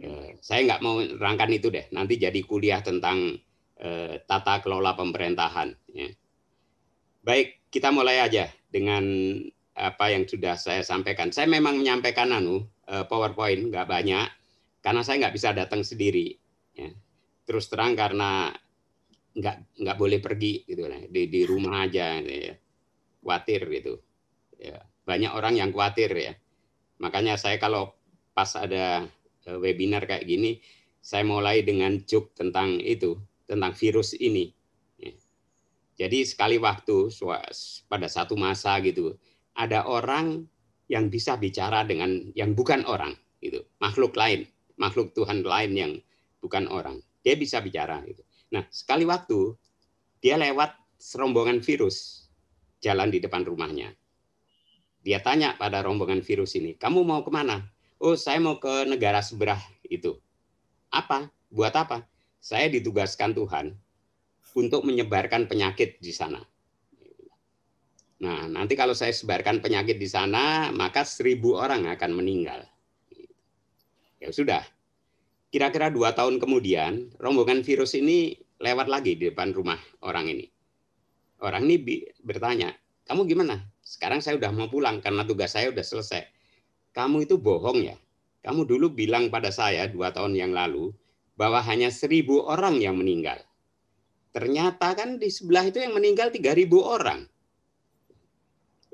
Eh, 0.02 0.30
saya 0.42 0.66
nggak 0.66 0.82
mau 0.82 0.98
rangkan 1.22 1.54
itu 1.54 1.70
deh. 1.70 1.86
Nanti 1.94 2.18
jadi 2.18 2.42
kuliah 2.42 2.82
tentang 2.82 3.38
eh, 3.78 4.18
tata 4.26 4.66
kelola 4.66 4.98
pemerintahan. 4.98 5.78
Ya. 5.94 6.10
Baik, 7.22 7.70
kita 7.70 7.94
mulai 7.94 8.20
aja 8.26 8.50
dengan 8.74 9.06
apa 9.78 10.10
yang 10.10 10.26
sudah 10.26 10.58
saya 10.58 10.82
sampaikan. 10.82 11.30
Saya 11.30 11.46
memang 11.46 11.78
menyampaikan 11.78 12.34
anu 12.34 12.66
eh, 12.90 13.06
PowerPoint 13.06 13.70
nggak 13.70 13.86
banyak 13.86 14.28
karena 14.82 15.02
saya 15.06 15.22
nggak 15.22 15.38
bisa 15.38 15.54
datang 15.54 15.86
sendiri. 15.86 16.34
Ya. 16.74 16.90
Terus 17.44 17.68
terang 17.68 17.96
karena 17.96 18.52
nggak 19.34 19.82
nggak 19.82 19.98
boleh 19.98 20.20
pergi 20.22 20.64
gitu 20.68 20.86
di 21.10 21.28
di 21.28 21.42
rumah 21.44 21.84
aja. 21.84 22.22
Ya 22.22 22.56
khawatir 23.24 23.64
gitu. 23.72 24.04
Ya, 24.60 24.84
banyak 25.08 25.32
orang 25.32 25.56
yang 25.56 25.72
khawatir 25.72 26.12
ya. 26.12 26.36
Makanya 27.00 27.40
saya 27.40 27.56
kalau 27.56 27.96
pas 28.36 28.52
ada 28.60 29.08
eh, 29.48 29.58
webinar 29.58 30.04
kayak 30.04 30.28
gini, 30.28 30.60
saya 31.00 31.24
mulai 31.24 31.64
dengan 31.64 32.04
joke 32.04 32.36
tentang 32.36 32.78
itu, 32.84 33.16
tentang 33.48 33.72
virus 33.74 34.14
ini. 34.20 34.52
Ya. 35.00 35.16
Jadi 36.06 36.28
sekali 36.28 36.60
waktu 36.60 37.10
pada 37.88 38.08
satu 38.12 38.36
masa 38.36 38.78
gitu, 38.84 39.16
ada 39.56 39.88
orang 39.88 40.44
yang 40.92 41.08
bisa 41.08 41.40
bicara 41.40 41.88
dengan 41.88 42.12
yang 42.36 42.52
bukan 42.54 42.84
orang, 42.84 43.16
gitu, 43.40 43.64
makhluk 43.80 44.14
lain, 44.20 44.46
makhluk 44.76 45.16
Tuhan 45.16 45.42
lain 45.48 45.72
yang 45.74 45.94
bukan 46.44 46.68
orang, 46.68 47.00
dia 47.24 47.34
bisa 47.40 47.64
bicara. 47.64 48.04
Gitu. 48.04 48.22
Nah 48.52 48.68
sekali 48.70 49.08
waktu 49.08 49.56
dia 50.20 50.36
lewat 50.36 50.76
serombongan 51.00 51.64
virus, 51.64 52.28
jalan 52.84 53.10
di 53.10 53.24
depan 53.24 53.48
rumahnya. 53.48 53.96
Dia 55.04 55.20
tanya 55.20 55.60
pada 55.60 55.84
rombongan 55.84 56.24
virus 56.24 56.56
ini, 56.56 56.80
kamu 56.80 57.04
mau 57.04 57.24
ke 57.24 57.32
mana? 57.32 57.60
Oh, 58.00 58.16
saya 58.16 58.40
mau 58.40 58.60
ke 58.60 58.88
negara 58.88 59.20
seberah 59.20 59.60
itu. 59.88 60.16
Apa? 60.92 61.28
Buat 61.52 61.76
apa? 61.76 62.08
Saya 62.40 62.72
ditugaskan 62.72 63.36
Tuhan 63.36 63.76
untuk 64.56 64.84
menyebarkan 64.88 65.48
penyakit 65.48 66.00
di 66.00 66.12
sana. 66.16 66.40
Nah, 68.24 68.48
nanti 68.48 68.80
kalau 68.80 68.96
saya 68.96 69.12
sebarkan 69.12 69.60
penyakit 69.60 70.00
di 70.00 70.08
sana, 70.08 70.72
maka 70.72 71.04
seribu 71.04 71.60
orang 71.60 71.92
akan 71.92 72.12
meninggal. 72.16 72.64
Ya 74.24 74.32
sudah. 74.32 74.64
Kira-kira 75.54 75.94
dua 75.94 76.18
tahun 76.18 76.42
kemudian, 76.42 77.14
rombongan 77.22 77.62
virus 77.62 77.94
ini 77.94 78.34
lewat 78.58 78.90
lagi 78.90 79.14
di 79.14 79.30
depan 79.30 79.54
rumah 79.54 79.78
orang 80.02 80.34
ini 80.34 80.50
orang 81.44 81.68
ini 81.68 82.08
bertanya, 82.24 82.72
kamu 83.04 83.28
gimana? 83.28 83.60
Sekarang 83.84 84.24
saya 84.24 84.40
udah 84.40 84.52
mau 84.56 84.72
pulang 84.72 85.04
karena 85.04 85.28
tugas 85.28 85.52
saya 85.52 85.70
udah 85.70 85.84
selesai. 85.84 86.24
Kamu 86.96 87.28
itu 87.28 87.36
bohong 87.36 87.84
ya. 87.84 88.00
Kamu 88.48 88.64
dulu 88.64 88.96
bilang 88.96 89.28
pada 89.28 89.52
saya 89.52 89.92
dua 89.92 90.16
tahun 90.16 90.40
yang 90.40 90.56
lalu 90.56 90.96
bahwa 91.36 91.60
hanya 91.68 91.92
seribu 91.92 92.48
orang 92.48 92.80
yang 92.80 92.96
meninggal. 92.96 93.44
Ternyata 94.32 94.96
kan 94.96 95.20
di 95.20 95.30
sebelah 95.30 95.68
itu 95.68 95.84
yang 95.84 95.94
meninggal 95.94 96.32
tiga 96.32 96.56
ribu 96.56 96.82
orang. 96.82 97.28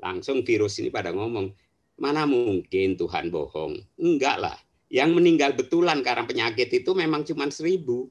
Langsung 0.02 0.42
virus 0.42 0.80
ini 0.82 0.90
pada 0.90 1.12
ngomong, 1.14 1.54
mana 2.00 2.24
mungkin 2.26 2.98
Tuhan 2.98 3.30
bohong? 3.30 3.78
Enggak 4.00 4.36
lah. 4.40 4.58
Yang 4.90 5.10
meninggal 5.14 5.54
betulan 5.54 6.02
karena 6.02 6.26
penyakit 6.26 6.66
itu 6.66 6.90
memang 6.92 7.22
cuma 7.22 7.46
seribu. 7.48 8.10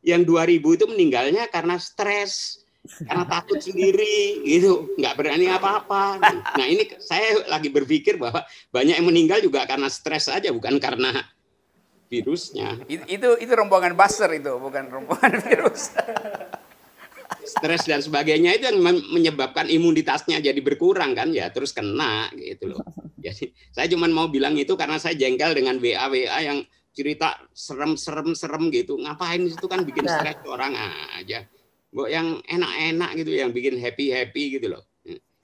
Yang 0.00 0.22
dua 0.24 0.42
ribu 0.48 0.72
itu 0.72 0.88
meninggalnya 0.88 1.48
karena 1.52 1.76
stres, 1.76 2.64
karena 3.04 3.24
takut 3.28 3.60
sendiri 3.66 4.40
gitu. 4.44 4.96
Nggak 4.96 5.14
berani 5.20 5.52
apa-apa. 5.52 6.20
Nah 6.56 6.66
ini 6.66 6.88
saya 7.00 7.44
lagi 7.48 7.68
berpikir 7.68 8.16
bahwa 8.16 8.44
banyak 8.72 8.96
yang 9.00 9.08
meninggal 9.08 9.44
juga 9.44 9.68
karena 9.68 9.92
stres 9.92 10.32
saja 10.32 10.48
bukan 10.52 10.80
karena 10.80 11.12
virusnya. 12.08 12.80
Itu 12.88 13.36
itu 13.36 13.52
rombongan 13.52 13.92
baser 13.92 14.32
itu 14.32 14.56
bukan 14.56 14.88
rombongan 14.88 15.32
virus 15.44 15.92
stres 17.44 17.84
dan 17.86 18.00
sebagainya 18.00 18.56
itu 18.56 18.64
yang 18.68 18.80
menyebabkan 19.12 19.68
imunitasnya 19.68 20.40
jadi 20.40 20.60
berkurang 20.64 21.14
kan 21.14 21.30
ya 21.30 21.52
terus 21.52 21.70
kena 21.76 22.28
gitu 22.36 22.74
loh 22.74 22.82
jadi 23.24 23.52
saya 23.70 23.86
cuma 23.92 24.08
mau 24.08 24.28
bilang 24.28 24.56
itu 24.56 24.74
karena 24.74 24.96
saya 24.96 25.14
jengkel 25.14 25.54
dengan 25.54 25.78
WA 25.78 26.08
WA 26.10 26.40
yang 26.40 26.64
cerita 26.94 27.38
serem-serem 27.52 28.32
serem 28.38 28.70
gitu 28.70 28.96
ngapain 28.98 29.44
itu 29.44 29.66
kan 29.66 29.82
bikin 29.82 30.06
nah. 30.06 30.18
stres 30.22 30.40
orang 30.46 30.72
aja 31.18 31.46
Mbok 31.94 32.10
yang 32.10 32.42
enak-enak 32.42 33.10
gitu, 33.22 33.30
yang 33.38 33.54
bikin 33.54 33.78
happy-happy 33.78 34.58
gitu 34.58 34.66
loh. 34.74 34.82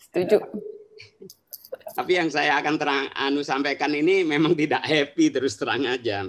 Setuju. 0.02 0.42
Tapi 1.94 2.18
yang 2.18 2.26
saya 2.26 2.58
akan 2.58 2.74
terang 2.74 3.06
anu 3.14 3.46
sampaikan 3.46 3.94
ini 3.94 4.26
memang 4.26 4.58
tidak 4.58 4.82
happy 4.82 5.30
terus 5.30 5.54
terang 5.54 5.86
aja 5.86 6.26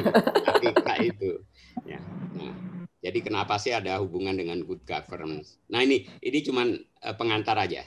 ketika 0.46 0.94
itu. 1.02 1.42
Ya. 1.82 1.98
Nah, 2.38 2.83
jadi 3.04 3.18
kenapa 3.20 3.60
sih 3.60 3.76
ada 3.76 4.00
hubungan 4.00 4.32
dengan 4.32 4.64
good 4.64 4.80
governance? 4.88 5.60
Nah 5.68 5.84
ini 5.84 6.08
ini 6.24 6.38
cuma 6.40 6.64
eh, 6.72 7.16
pengantar 7.20 7.60
aja 7.60 7.84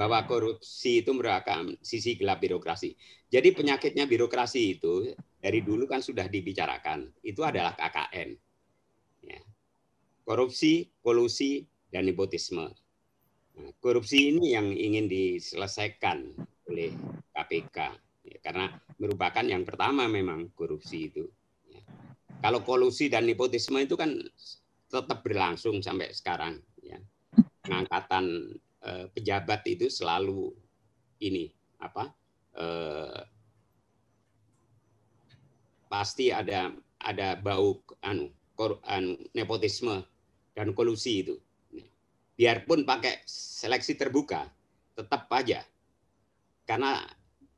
bahwa 0.00 0.24
korupsi 0.24 1.04
itu 1.04 1.12
merupakan 1.12 1.68
sisi 1.84 2.16
gelap 2.16 2.40
birokrasi. 2.40 2.96
Jadi 3.28 3.52
penyakitnya 3.52 4.08
birokrasi 4.08 4.80
itu 4.80 5.12
dari 5.36 5.60
dulu 5.60 5.84
kan 5.84 6.00
sudah 6.00 6.24
dibicarakan. 6.24 7.12
Itu 7.20 7.44
adalah 7.44 7.76
KKN 7.76 8.48
korupsi, 10.28 10.92
kolusi, 11.00 11.64
dan 11.88 12.04
nepotisme. 12.04 12.68
Nah, 13.56 13.72
korupsi 13.80 14.36
ini 14.36 14.52
yang 14.52 14.68
ingin 14.76 15.08
diselesaikan 15.08 16.36
oleh 16.68 16.92
KPK. 17.32 17.96
ya, 18.28 18.36
karena 18.44 18.68
merupakan 19.00 19.40
yang 19.40 19.64
pertama 19.64 20.04
memang 20.04 20.52
korupsi 20.52 21.08
itu. 21.08 21.24
Kalau 22.38 22.62
kolusi 22.62 23.10
dan 23.10 23.26
nepotisme 23.26 23.82
itu 23.82 23.98
kan 23.98 24.14
tetap 24.88 25.20
berlangsung 25.26 25.82
sampai 25.82 26.14
sekarang. 26.14 26.62
Ya. 26.80 27.02
Pengangkatan 27.66 28.54
eh, 28.82 29.06
pejabat 29.10 29.66
itu 29.66 29.90
selalu 29.90 30.54
ini 31.18 31.50
apa 31.82 32.14
eh, 32.54 33.20
pasti 35.90 36.30
ada 36.30 36.70
ada 37.02 37.38
bau 37.38 37.80
anu, 38.06 38.30
kor, 38.54 38.78
anu 38.86 39.18
nepotisme 39.34 40.04
dan 40.54 40.74
kolusi 40.74 41.26
itu. 41.26 41.36
Biarpun 42.38 42.86
pakai 42.86 43.26
seleksi 43.26 43.98
terbuka, 43.98 44.46
tetap 44.94 45.26
aja. 45.34 45.66
Karena 46.62 47.02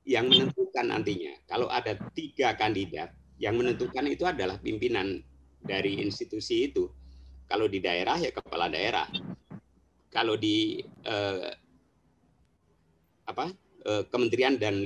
yang 0.09 0.25
menentukan 0.25 0.89
nantinya, 0.89 1.37
kalau 1.45 1.69
ada 1.69 1.93
tiga 2.17 2.57
kandidat, 2.57 3.13
yang 3.41 3.57
menentukan 3.57 4.05
itu 4.05 4.29
adalah 4.29 4.61
pimpinan 4.61 5.17
dari 5.65 5.97
institusi 6.05 6.69
itu. 6.69 6.85
Kalau 7.49 7.67
di 7.67 7.81
daerah 7.81 8.21
ya 8.21 8.31
kepala 8.31 8.69
daerah. 8.69 9.09
Kalau 10.13 10.37
di 10.37 10.79
eh, 10.85 11.51
apa 13.25 13.47
eh, 13.89 14.05
kementerian 14.13 14.61
dan 14.61 14.85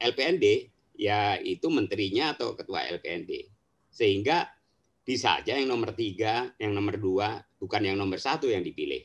LPND 0.00 0.72
ya 0.96 1.36
itu 1.38 1.68
menterinya 1.68 2.32
atau 2.32 2.56
ketua 2.56 2.88
LPND. 2.88 3.46
Sehingga 3.92 4.48
bisa 5.04 5.44
aja 5.44 5.60
yang 5.60 5.68
nomor 5.68 5.92
tiga, 5.92 6.48
yang 6.56 6.72
nomor 6.72 6.96
dua, 6.96 7.40
bukan 7.60 7.84
yang 7.84 8.00
nomor 8.00 8.16
satu 8.16 8.48
yang 8.48 8.64
dipilih. 8.64 9.04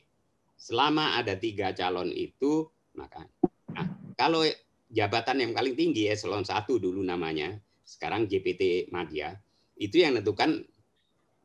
Selama 0.56 1.20
ada 1.20 1.36
tiga 1.36 1.76
calon 1.76 2.08
itu, 2.08 2.64
maka 2.96 3.28
nah, 3.76 3.92
kalau 4.16 4.40
jabatan 4.88 5.44
yang 5.44 5.52
paling 5.52 5.76
tinggi 5.76 6.08
eselon 6.08 6.46
satu 6.46 6.80
dulu 6.80 7.04
namanya, 7.04 7.58
sekarang 7.86 8.26
JPT 8.26 8.90
Madya, 8.90 9.38
itu 9.78 10.02
yang 10.02 10.18
menentukan 10.18 10.66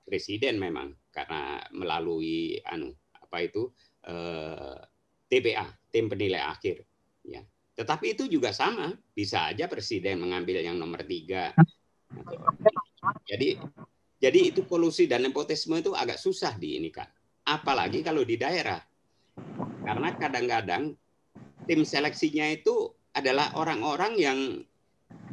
presiden 0.01 0.57
memang 0.57 0.97
karena 1.13 1.61
melalui 1.69 2.57
anu 2.65 2.91
apa 3.13 3.37
itu 3.45 3.69
eh, 4.09 4.79
TPA, 5.31 5.69
tim 5.93 6.11
penilai 6.11 6.43
akhir. 6.43 6.83
Ya. 7.23 7.45
Tetapi 7.77 8.19
itu 8.19 8.27
juga 8.27 8.51
sama, 8.51 8.91
bisa 9.15 9.47
aja 9.47 9.71
presiden 9.71 10.19
mengambil 10.19 10.59
yang 10.59 10.75
nomor 10.75 11.07
tiga. 11.07 11.55
Jadi 13.23 13.55
jadi 14.19 14.39
itu 14.51 14.67
polusi 14.67 15.07
dan 15.07 15.23
nepotisme 15.23 15.79
itu 15.79 15.95
agak 15.95 16.19
susah 16.19 16.59
di 16.59 16.75
ini 16.75 16.91
kan. 16.91 17.07
Apalagi 17.47 18.03
kalau 18.03 18.27
di 18.27 18.35
daerah. 18.35 18.83
Karena 19.81 20.13
kadang-kadang 20.13 20.93
tim 21.65 21.81
seleksinya 21.87 22.51
itu 22.51 22.91
adalah 23.15 23.55
orang-orang 23.57 24.13
yang 24.19 24.39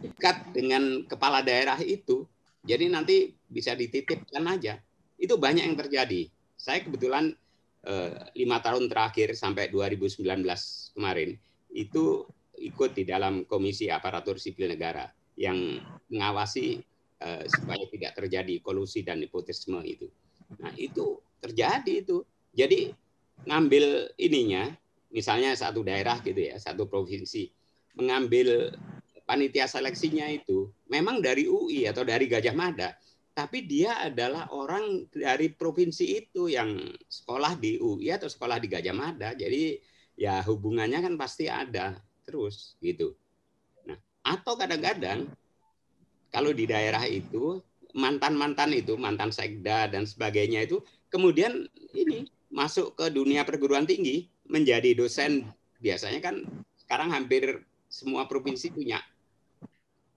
dekat 0.03 0.55
dengan 0.55 1.05
kepala 1.05 1.43
daerah 1.43 1.79
itu. 1.83 2.27
Jadi 2.63 2.91
nanti 2.91 3.33
bisa 3.49 3.73
dititipkan 3.73 4.45
aja. 4.45 4.79
Itu 5.19 5.39
banyak 5.41 5.65
yang 5.67 5.79
terjadi. 5.79 6.29
Saya 6.59 6.83
kebetulan 6.83 7.35
eh, 7.87 8.13
lima 8.35 8.59
tahun 8.63 8.91
terakhir 8.91 9.35
sampai 9.35 9.71
2019 9.71 10.23
kemarin 10.95 11.39
itu 11.73 12.27
ikut 12.59 12.95
di 12.95 13.07
dalam 13.07 13.47
Komisi 13.47 13.87
Aparatur 13.87 14.37
Sipil 14.43 14.75
Negara 14.75 15.07
yang 15.39 15.79
mengawasi 16.11 16.83
uh, 17.23 17.47
supaya 17.47 17.87
tidak 17.87 18.19
terjadi 18.19 18.59
kolusi 18.59 19.07
dan 19.07 19.23
nepotisme 19.23 19.79
itu. 19.87 20.11
Nah, 20.59 20.75
itu 20.75 21.23
terjadi 21.39 22.03
itu. 22.03 22.27
Jadi 22.51 22.91
ngambil 23.47 24.11
ininya, 24.19 24.75
misalnya 25.15 25.55
satu 25.55 25.87
daerah 25.87 26.19
gitu 26.27 26.43
ya, 26.43 26.59
satu 26.59 26.91
provinsi 26.91 27.47
mengambil 27.95 28.75
panitia 29.29 29.69
seleksinya 29.69 30.25
itu 30.33 30.73
memang 30.89 31.21
dari 31.21 31.45
UI 31.45 31.85
atau 31.85 32.01
dari 32.01 32.25
Gajah 32.25 32.57
Mada, 32.57 32.97
tapi 33.37 33.69
dia 33.69 34.01
adalah 34.01 34.49
orang 34.57 35.05
dari 35.13 35.53
provinsi 35.53 36.25
itu 36.25 36.49
yang 36.49 36.81
sekolah 37.05 37.61
di 37.61 37.77
UI 37.77 38.09
atau 38.09 38.33
sekolah 38.33 38.57
di 38.57 38.73
Gajah 38.73 38.97
Mada. 38.97 39.37
Jadi 39.37 39.77
ya 40.17 40.41
hubungannya 40.49 41.05
kan 41.05 41.15
pasti 41.21 41.45
ada 41.45 42.01
terus 42.25 42.81
gitu. 42.81 43.13
Nah, 43.85 44.01
atau 44.25 44.57
kadang-kadang 44.57 45.29
kalau 46.33 46.57
di 46.57 46.65
daerah 46.65 47.05
itu 47.05 47.61
mantan-mantan 47.93 48.73
itu, 48.73 48.97
mantan 48.97 49.29
sekda 49.29 49.93
dan 49.93 50.09
sebagainya 50.09 50.65
itu 50.65 50.81
kemudian 51.13 51.69
ini 51.93 52.25
masuk 52.49 52.97
ke 52.97 53.13
dunia 53.13 53.45
perguruan 53.45 53.85
tinggi 53.85 54.29
menjadi 54.49 54.97
dosen 54.97 55.45
biasanya 55.85 56.21
kan 56.25 56.43
sekarang 56.81 57.13
hampir 57.13 57.61
semua 57.93 58.25
provinsi 58.25 58.73
punya 58.73 59.01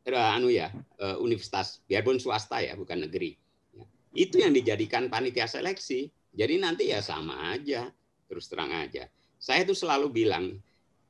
anu 0.10 0.50
ya 0.50 0.74
uh, 0.98 1.18
universitas 1.22 1.82
biarpun 1.86 2.18
swasta 2.18 2.58
ya 2.64 2.74
bukan 2.74 3.06
negeri 3.06 3.38
ya. 3.74 3.86
itu 4.18 4.42
yang 4.42 4.52
dijadikan 4.52 5.08
panitia 5.08 5.46
seleksi 5.46 6.10
jadi 6.34 6.58
nanti 6.58 6.90
ya 6.90 7.06
sama 7.06 7.54
aja 7.54 7.92
terus 8.26 8.50
terang 8.50 8.74
aja 8.74 9.06
saya 9.42 9.66
tuh 9.66 9.78
selalu 9.78 10.10
bilang 10.10 10.58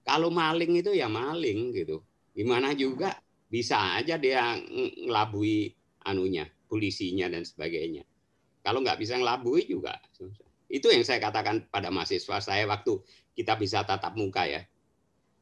kalau 0.01 0.33
maling 0.33 0.81
itu 0.81 0.91
ya 0.95 1.05
maling 1.05 1.75
gitu. 1.75 2.01
Gimana 2.33 2.73
juga 2.73 3.13
bisa 3.51 3.99
aja 3.99 4.17
dia 4.17 4.55
ngelabui 5.05 5.75
anunya, 6.07 6.47
polisinya 6.65 7.29
dan 7.29 7.45
sebagainya. 7.45 8.07
Kalau 8.63 8.81
nggak 8.81 8.97
bisa 9.01 9.17
ngelabui 9.17 9.65
juga 9.65 9.97
Itu 10.71 10.87
yang 10.87 11.03
saya 11.03 11.19
katakan 11.19 11.67
pada 11.67 11.91
mahasiswa 11.91 12.39
saya 12.39 12.63
waktu 12.63 13.03
kita 13.35 13.59
bisa 13.59 13.83
tatap 13.83 14.15
muka 14.15 14.47
ya. 14.47 14.63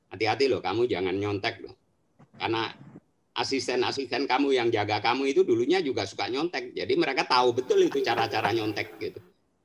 Hati-hati 0.09 0.49
loh, 0.49 0.57
kamu 0.57 0.89
jangan 0.89 1.13
nyontek 1.13 1.61
loh. 1.61 1.77
Karena 2.33 2.73
asisten-asisten 3.35 4.25
kamu 4.25 4.55
yang 4.57 4.67
jaga 4.73 4.99
kamu 4.99 5.31
itu 5.31 5.41
dulunya 5.45 5.79
juga 5.79 6.03
suka 6.09 6.27
nyontek. 6.27 6.73
Jadi 6.73 6.93
mereka 6.97 7.25
tahu 7.27 7.53
betul 7.53 7.79
itu 7.85 8.01
cara-cara 8.01 8.49
nyontek 8.51 8.97
gitu. 8.97 9.19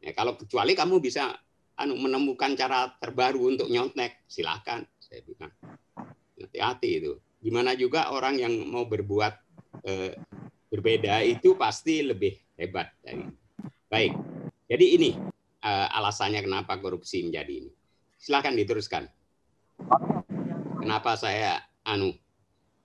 Ya, 0.05 0.13
kalau 0.13 0.37
kecuali 0.37 0.77
kamu 0.77 1.01
bisa 1.01 1.33
anu 1.75 1.97
menemukan 1.99 2.55
cara 2.55 2.93
terbaru 3.01 3.57
untuk 3.57 3.69
nyontek, 3.73 4.29
silahkan. 4.29 4.85
Saya 5.01 5.25
bilang 5.25 5.53
hati-hati 6.37 6.91
itu. 7.03 7.13
Gimana 7.41 7.77
juga 7.77 8.13
orang 8.13 8.41
yang 8.41 8.53
mau 8.69 8.85
berbuat 8.89 9.35
eh, 9.85 10.13
berbeda 10.69 11.25
itu 11.25 11.57
pasti 11.57 12.05
lebih 12.05 12.37
hebat 12.57 12.93
dari. 13.01 13.25
Baik. 13.89 14.13
Jadi 14.69 14.87
ini 14.97 15.11
eh, 15.65 15.89
alasannya 15.93 16.41
kenapa 16.45 16.79
korupsi 16.79 17.25
menjadi 17.25 17.65
ini. 17.65 17.71
Silahkan 18.17 18.57
diteruskan. 18.57 19.05
Kenapa 20.81 21.17
saya 21.17 21.61
anu 21.85 22.17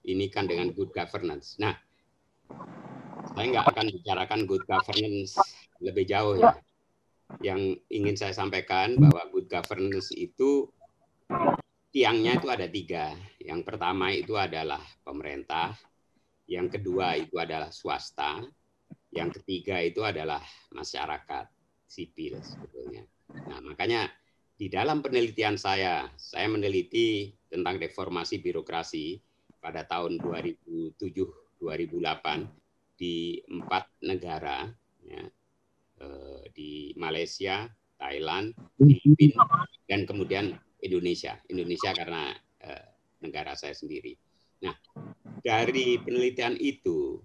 ini 0.10 0.28
kan 0.34 0.50
dengan 0.50 0.74
good 0.74 0.89
governance. 0.89 1.62
Nah, 1.62 1.78
saya 3.38 3.45
nggak 3.45 3.65
akan 3.69 3.86
bicarakan 3.93 4.41
good 4.50 4.65
governance 4.65 5.38
lebih 5.80 6.10
jauh 6.10 6.36
ya 6.36 6.58
yang 7.45 7.78
ingin 7.93 8.17
saya 8.17 8.34
sampaikan 8.34 8.98
bahwa 8.98 9.30
good 9.30 9.45
governance 9.45 10.10
itu 10.17 10.65
tiangnya 11.93 12.41
itu 12.41 12.50
ada 12.50 12.65
tiga. 12.65 13.13
Yang 13.38 13.62
pertama 13.69 14.10
itu 14.10 14.34
adalah 14.34 14.82
pemerintah, 15.06 15.78
yang 16.50 16.67
kedua 16.67 17.15
itu 17.22 17.38
adalah 17.38 17.69
swasta, 17.69 18.41
yang 19.13 19.30
ketiga 19.30 19.78
itu 19.78 20.02
adalah 20.02 20.41
masyarakat 20.74 21.45
sipil 21.86 22.41
sebetulnya. 22.41 23.06
Nah, 23.30 23.62
makanya 23.62 24.10
di 24.60 24.67
dalam 24.67 25.00
penelitian 25.00 25.56
saya, 25.56 26.10
saya 26.17 26.50
meneliti 26.50 27.32
tentang 27.48 27.78
deformasi 27.80 28.41
birokrasi 28.41 29.22
pada 29.60 29.84
tahun 29.86 30.17
2007-2008 30.24 32.48
di 33.00 33.39
empat 33.48 33.88
negara, 34.04 34.67
ya, 35.04 35.24
Eh, 36.00 36.43
di 36.56 36.95
Malaysia, 36.95 37.67
Thailand, 38.00 38.56
Filipina, 38.80 39.43
dan 39.84 40.08
kemudian 40.08 40.56
Indonesia. 40.80 41.36
Indonesia 41.52 41.91
karena 41.91 42.32
eh, 42.63 42.88
negara 43.19 43.52
saya 43.60 43.76
sendiri. 43.76 44.15
Nah, 44.63 44.72
dari 45.43 46.00
penelitian 46.00 46.56
itu 46.56 47.19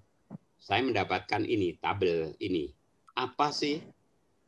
saya 0.58 0.82
mendapatkan 0.82 1.46
ini 1.46 1.78
tabel 1.78 2.34
ini. 2.42 2.66
Apa 3.14 3.54
sih 3.54 3.78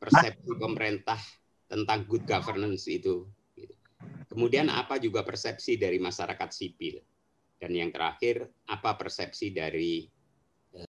persepsi 0.02 0.58
pemerintah 0.58 1.22
tentang 1.70 2.02
good 2.10 2.26
governance 2.26 2.90
itu? 2.90 3.30
Kemudian 4.26 4.74
apa 4.74 4.98
juga 4.98 5.22
persepsi 5.22 5.78
dari 5.78 6.02
masyarakat 6.02 6.50
sipil? 6.50 6.98
Dan 7.56 7.72
yang 7.72 7.90
terakhir, 7.90 8.44
apa 8.68 8.96
persepsi 9.00 9.52
dari 9.52 10.04
eh, 10.76 10.88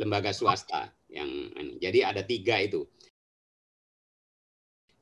lembaga 0.00 0.32
swasta 0.32 0.88
yang 1.12 1.28
jadi 1.76 2.08
ada 2.08 2.24
tiga 2.24 2.56
itu. 2.58 2.88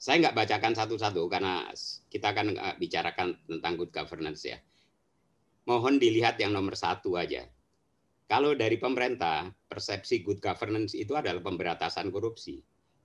Saya 0.00 0.26
nggak 0.26 0.36
bacakan 0.36 0.74
satu-satu 0.74 1.28
karena 1.28 1.68
kita 2.08 2.32
akan 2.32 2.56
bicarakan 2.80 3.36
tentang 3.44 3.76
good 3.76 3.92
governance 3.92 4.48
ya. 4.48 4.58
Mohon 5.68 6.00
dilihat 6.00 6.40
yang 6.40 6.56
nomor 6.56 6.72
satu 6.74 7.20
aja. 7.20 7.44
Kalau 8.30 8.56
dari 8.56 8.80
pemerintah, 8.80 9.50
persepsi 9.68 10.22
good 10.24 10.40
governance 10.40 10.96
itu 10.96 11.12
adalah 11.18 11.42
pemberantasan 11.44 12.08
korupsi. 12.08 12.62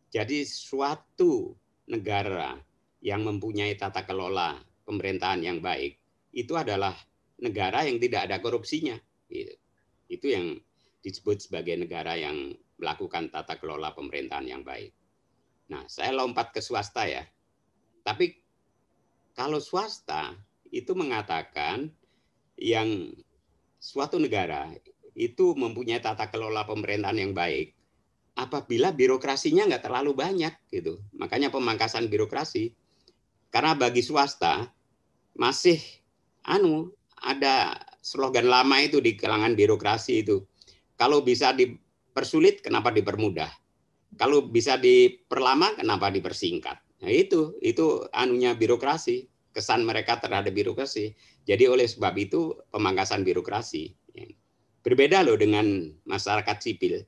Jadi 0.08 0.48
suatu 0.48 1.52
negara 1.92 2.56
yang 3.04 3.28
mempunyai 3.28 3.76
tata 3.76 4.08
kelola 4.08 4.56
pemerintahan 4.88 5.42
yang 5.44 5.60
baik, 5.60 6.00
itu 6.32 6.54
adalah 6.56 6.96
negara 7.40 7.84
yang 7.84 8.00
tidak 8.00 8.30
ada 8.30 8.38
korupsinya. 8.40 8.96
Gitu. 9.28 9.56
Itu 10.08 10.28
yang 10.32 10.60
disebut 11.02 11.46
sebagai 11.46 11.78
negara 11.78 12.18
yang 12.18 12.56
melakukan 12.82 13.32
tata 13.32 13.56
kelola 13.62 13.96
pemerintahan 13.96 14.48
yang 14.48 14.62
baik. 14.66 14.92
Nah, 15.72 15.86
saya 15.90 16.14
lompat 16.14 16.54
ke 16.54 16.62
swasta 16.62 17.08
ya. 17.10 17.24
Tapi 18.06 18.38
kalau 19.34 19.58
swasta 19.58 20.38
itu 20.70 20.94
mengatakan 20.94 21.90
yang 22.56 23.12
suatu 23.82 24.18
negara 24.18 24.72
itu 25.16 25.56
mempunyai 25.56 26.04
tata 26.04 26.28
kelola 26.28 26.68
pemerintahan 26.68 27.18
yang 27.18 27.32
baik 27.32 27.76
apabila 28.36 28.92
birokrasinya 28.92 29.64
nggak 29.66 29.88
terlalu 29.88 30.12
banyak 30.12 30.54
gitu. 30.70 31.00
Makanya 31.16 31.50
pemangkasan 31.50 32.12
birokrasi. 32.12 32.76
Karena 33.48 33.72
bagi 33.72 34.04
swasta 34.04 34.68
masih 35.40 35.80
anu 36.44 36.92
ada 37.26 37.76
slogan 38.06 38.46
lama 38.46 38.78
itu 38.80 39.02
di 39.02 39.18
kalangan 39.18 39.58
birokrasi 39.58 40.22
itu. 40.22 40.46
Kalau 40.96 41.26
bisa 41.26 41.52
dipersulit 41.52 42.62
kenapa 42.62 42.94
dipermudah? 42.94 43.50
Kalau 44.16 44.46
bisa 44.48 44.78
diperlama 44.78 45.76
kenapa 45.76 46.14
dipersingkat? 46.14 46.78
Nah, 47.04 47.12
itu 47.12 47.58
itu 47.60 48.06
anunya 48.16 48.56
birokrasi, 48.56 49.28
kesan 49.52 49.84
mereka 49.84 50.22
terhadap 50.22 50.54
birokrasi. 50.54 51.12
Jadi 51.44 51.68
oleh 51.68 51.90
sebab 51.90 52.16
itu 52.16 52.56
pemangkasan 52.72 53.28
birokrasi. 53.28 53.92
Berbeda 54.86 55.26
loh 55.26 55.36
dengan 55.36 55.90
masyarakat 56.06 56.58
sipil 56.62 57.04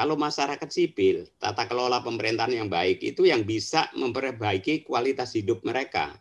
kalau 0.00 0.16
masyarakat 0.16 0.70
sipil, 0.72 1.28
tata 1.36 1.68
kelola 1.68 2.00
pemerintahan 2.00 2.56
yang 2.56 2.72
baik 2.72 3.04
itu 3.04 3.28
yang 3.28 3.44
bisa 3.44 3.90
memperbaiki 3.92 4.86
kualitas 4.86 5.36
hidup 5.36 5.60
mereka. 5.60 6.16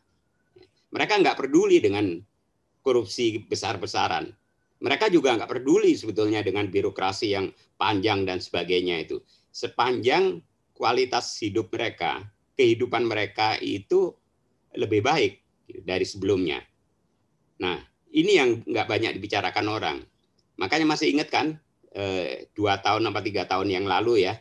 Mereka 0.91 1.21
nggak 1.23 1.39
peduli 1.39 1.79
dengan 1.79 2.19
korupsi 2.89 3.45
besar-besaran. 3.45 4.33
Mereka 4.81 5.13
juga 5.13 5.37
nggak 5.37 5.53
peduli 5.53 5.93
sebetulnya 5.93 6.41
dengan 6.41 6.65
birokrasi 6.65 7.37
yang 7.37 7.53
panjang 7.77 8.25
dan 8.25 8.41
sebagainya 8.41 9.05
itu. 9.05 9.21
Sepanjang 9.53 10.41
kualitas 10.73 11.37
hidup 11.37 11.69
mereka, 11.69 12.25
kehidupan 12.57 13.05
mereka 13.05 13.61
itu 13.61 14.09
lebih 14.73 15.05
baik 15.05 15.37
dari 15.85 16.05
sebelumnya. 16.07 16.65
Nah, 17.61 17.77
ini 18.09 18.31
yang 18.41 18.65
nggak 18.65 18.89
banyak 18.89 19.11
dibicarakan 19.21 19.67
orang. 19.69 19.97
Makanya 20.57 20.89
masih 20.89 21.13
ingat 21.13 21.29
kan 21.29 21.61
eh, 21.93 22.49
dua 22.57 22.81
tahun 22.81 23.05
atau 23.13 23.21
tiga 23.21 23.45
tahun 23.45 23.69
yang 23.69 23.85
lalu 23.85 24.25
ya 24.25 24.33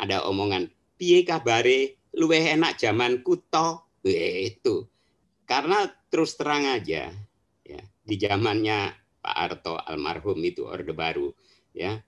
ada 0.00 0.24
omongan 0.24 0.72
piye 0.96 1.24
kabare 1.24 2.00
luweh 2.16 2.56
enak 2.56 2.80
zaman 2.80 3.20
kuto 3.20 3.84
itu 4.04 4.88
karena 5.44 5.88
terus 6.08 6.34
terang 6.34 6.64
aja 6.66 7.12
di 8.10 8.18
zamannya 8.18 8.90
Pak 9.22 9.36
Arto 9.38 9.78
almarhum 9.78 10.42
itu 10.42 10.66
orde 10.66 10.90
baru 10.90 11.30
ya 11.70 12.02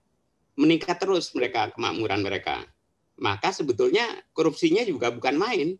meningkat 0.59 0.99
terus 0.99 1.31
mereka 1.31 1.71
kemakmuran 1.71 2.19
mereka 2.19 2.67
maka 3.15 3.55
sebetulnya 3.55 4.03
korupsinya 4.35 4.83
juga 4.83 5.07
bukan 5.15 5.39
main 5.39 5.79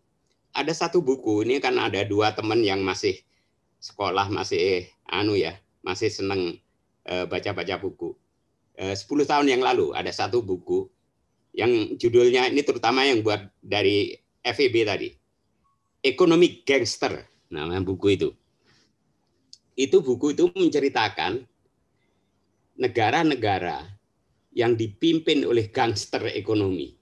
ada 0.55 0.71
satu 0.71 1.03
buku 1.03 1.43
ini 1.43 1.59
kan 1.59 1.75
ada 1.75 2.07
dua 2.07 2.31
teman 2.31 2.63
yang 2.63 2.79
masih 2.79 3.19
sekolah 3.83 4.31
masih 4.31 4.87
anu 5.11 5.35
ya 5.35 5.59
masih 5.83 6.07
seneng 6.07 6.63
eh, 7.03 7.27
baca-baca 7.27 7.75
buku 7.83 8.15
10 8.73 8.97
eh, 8.97 9.27
tahun 9.29 9.47
yang 9.51 9.61
lalu 9.61 9.93
ada 9.93 10.09
satu 10.09 10.41
buku 10.41 10.89
yang 11.53 11.93
judulnya 12.01 12.49
ini 12.49 12.65
terutama 12.65 13.05
yang 13.05 13.21
buat 13.21 13.45
dari 13.61 14.17
FEB 14.41 14.75
tadi. 14.83 15.09
Economic 16.03 16.65
Gangster 16.65 17.23
nama 17.53 17.77
buku 17.79 18.17
itu. 18.17 18.29
Itu 19.73 20.05
buku 20.05 20.37
itu 20.37 20.49
menceritakan 20.53 21.41
negara-negara 22.77 23.85
yang 24.53 24.77
dipimpin 24.77 25.45
oleh 25.45 25.69
gangster 25.73 26.29
ekonomi. 26.29 26.93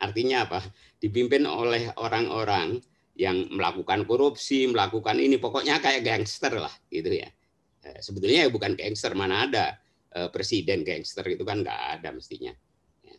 Artinya 0.00 0.44
apa? 0.44 0.60
Dipimpin 1.00 1.48
oleh 1.48 1.88
orang-orang 1.96 2.80
yang 3.14 3.48
melakukan 3.48 4.04
korupsi, 4.04 4.68
melakukan 4.68 5.16
ini, 5.16 5.38
pokoknya 5.38 5.80
kayak 5.80 6.02
gangster 6.02 6.56
lah, 6.58 6.72
gitu 6.90 7.14
ya. 7.14 7.28
Eh, 7.84 8.00
sebetulnya 8.02 8.44
ya 8.44 8.50
bukan 8.50 8.74
gangster, 8.74 9.16
mana 9.16 9.48
ada 9.48 9.78
Eh, 10.14 10.30
presiden 10.30 10.86
gangster 10.86 11.26
itu 11.26 11.42
kan 11.42 11.66
nggak 11.66 11.98
ada 11.98 12.14
mestinya. 12.14 12.54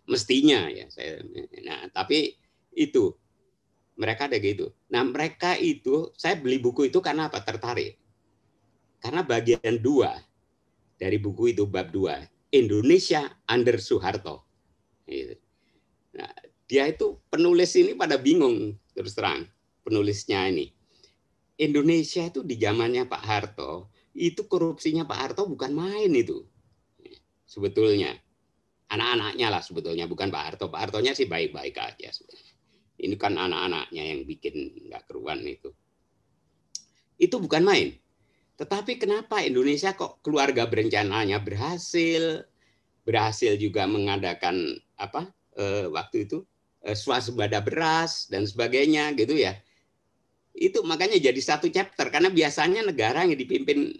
Mestinya 0.08 0.72
ya 0.72 0.88
saya. 0.88 1.20
Nah 1.68 1.92
tapi 1.92 2.32
itu 2.72 3.12
mereka 4.00 4.32
ada 4.32 4.40
gitu. 4.40 4.72
Nah 4.96 5.04
mereka 5.04 5.60
itu 5.60 6.16
saya 6.16 6.40
beli 6.40 6.56
buku 6.64 6.88
itu 6.88 7.04
karena 7.04 7.28
apa? 7.28 7.44
Tertarik. 7.44 8.00
Karena 9.00 9.22
bagian 9.22 9.76
dua 9.80 10.16
dari 10.96 11.20
buku 11.20 11.52
itu 11.54 11.68
bab 11.68 11.92
dua 11.92 12.24
Indonesia 12.50 13.28
under 13.50 13.78
Soeharto. 13.78 14.48
Gitu. 15.06 15.36
Nah, 16.16 16.32
dia 16.66 16.90
itu 16.90 17.20
penulis 17.28 17.76
ini 17.76 17.94
pada 17.94 18.16
bingung 18.18 18.74
terus 18.96 19.14
terang 19.14 19.46
penulisnya 19.84 20.48
ini. 20.50 20.72
Indonesia 21.56 22.28
itu 22.28 22.44
di 22.44 22.60
zamannya 22.60 23.08
Pak 23.08 23.24
Harto 23.24 23.92
itu 24.16 24.48
korupsinya 24.48 25.04
Pak 25.08 25.20
Harto 25.20 25.44
bukan 25.48 25.76
main 25.76 26.12
itu 26.12 26.44
sebetulnya 27.44 28.16
anak-anaknya 28.92 29.48
lah 29.52 29.62
sebetulnya 29.64 30.08
bukan 30.08 30.32
Pak 30.32 30.44
Harto 30.44 30.66
Pak 30.68 30.80
Hartonya 30.88 31.12
sih 31.16 31.28
baik-baik 31.28 31.76
aja 31.80 32.12
sebenarnya 32.12 32.56
ini 33.00 33.16
kan 33.20 33.36
anak-anaknya 33.36 34.04
yang 34.04 34.22
bikin 34.24 34.88
nggak 34.88 35.04
keruan 35.08 35.44
itu 35.44 35.72
itu 37.20 37.36
bukan 37.40 37.64
main 37.64 37.96
tetapi 38.56 38.96
kenapa 38.96 39.44
Indonesia 39.44 39.92
kok 39.92 40.24
keluarga 40.24 40.64
berencananya 40.64 41.44
berhasil? 41.44 42.48
Berhasil 43.04 43.60
juga 43.60 43.84
mengadakan 43.86 44.80
apa 44.96 45.28
eh, 45.60 45.92
waktu 45.92 46.24
itu 46.24 46.48
eh, 46.88 46.96
swasembada 46.96 47.60
beras 47.60 48.32
dan 48.32 48.48
sebagainya 48.48 49.12
gitu 49.20 49.36
ya. 49.36 49.60
Itu 50.56 50.88
makanya 50.88 51.20
jadi 51.20 51.36
satu 51.36 51.68
chapter 51.68 52.08
karena 52.08 52.32
biasanya 52.32 52.88
negara 52.88 53.28
yang 53.28 53.36
dipimpin 53.36 53.92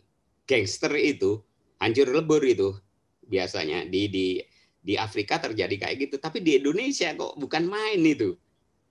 gangster 0.48 0.96
itu 0.96 1.44
hancur 1.84 2.08
lebur 2.16 2.40
itu 2.48 2.80
biasanya. 3.28 3.84
Di 3.92 4.08
di 4.08 4.40
di 4.80 4.96
Afrika 4.96 5.36
terjadi 5.36 5.76
kayak 5.76 5.96
gitu. 6.08 6.16
Tapi 6.16 6.40
di 6.40 6.64
Indonesia 6.64 7.12
kok 7.12 7.36
bukan 7.36 7.68
main 7.68 8.00
itu. 8.08 8.40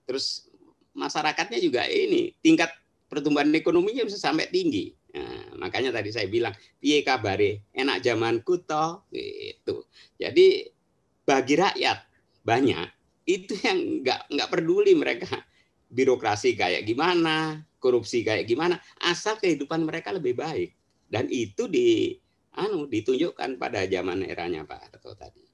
Terus 0.05 0.45
masyarakatnya 0.93 1.57
juga 1.57 1.89
ini 1.89 2.37
tingkat 2.45 2.69
pertumbuhan 3.09 3.49
ekonominya 3.49 4.05
bisa 4.05 4.21
sampai 4.21 4.45
tinggi 4.53 4.93
nah, 5.15 5.65
makanya 5.67 5.95
tadi 5.95 6.11
saya 6.11 6.27
bilang 6.27 6.51
piye 6.77 6.99
kabare? 7.01 7.71
Enak 7.71 8.03
zaman 8.03 8.43
kuto 8.43 9.07
gitu. 9.09 9.87
Jadi 10.19 10.67
bagi 11.23 11.55
rakyat 11.55 11.97
banyak 12.43 12.87
itu 13.25 13.57
yang 13.63 14.03
nggak 14.03 14.29
nggak 14.29 14.49
peduli 14.51 14.93
mereka. 14.93 15.31
Birokrasi 15.89 16.59
kayak 16.59 16.83
gimana 16.83 17.63
korupsi 17.85 18.25
kayak 18.25 18.49
gimana 18.49 18.81
asal 19.05 19.37
kehidupan 19.37 19.85
mereka 19.85 20.09
lebih 20.09 20.35
baik. 20.37 20.73
Dan 21.05 21.29
itu 21.29 21.69
di 21.69 22.17
anu 22.57 22.89
ditunjukkan 22.89 23.61
pada 23.61 23.85
zaman 23.85 24.25
eranya 24.25 24.65
Pak 24.65 24.79
Harto 24.89 25.13
tadi. 25.13 25.45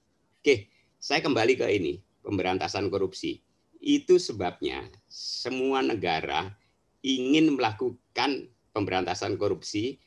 Oke, 0.42 0.72
saya 0.98 1.22
kembali 1.22 1.54
ke 1.60 1.68
ini, 1.70 2.00
pemberantasan 2.24 2.88
korupsi. 2.88 3.44
Itu 3.82 4.22
sebabnya 4.22 4.88
semua 5.10 5.84
negara 5.84 6.54
ingin 7.02 7.58
melakukan 7.58 8.48
pemberantasan 8.72 9.36
korupsi 9.36 10.00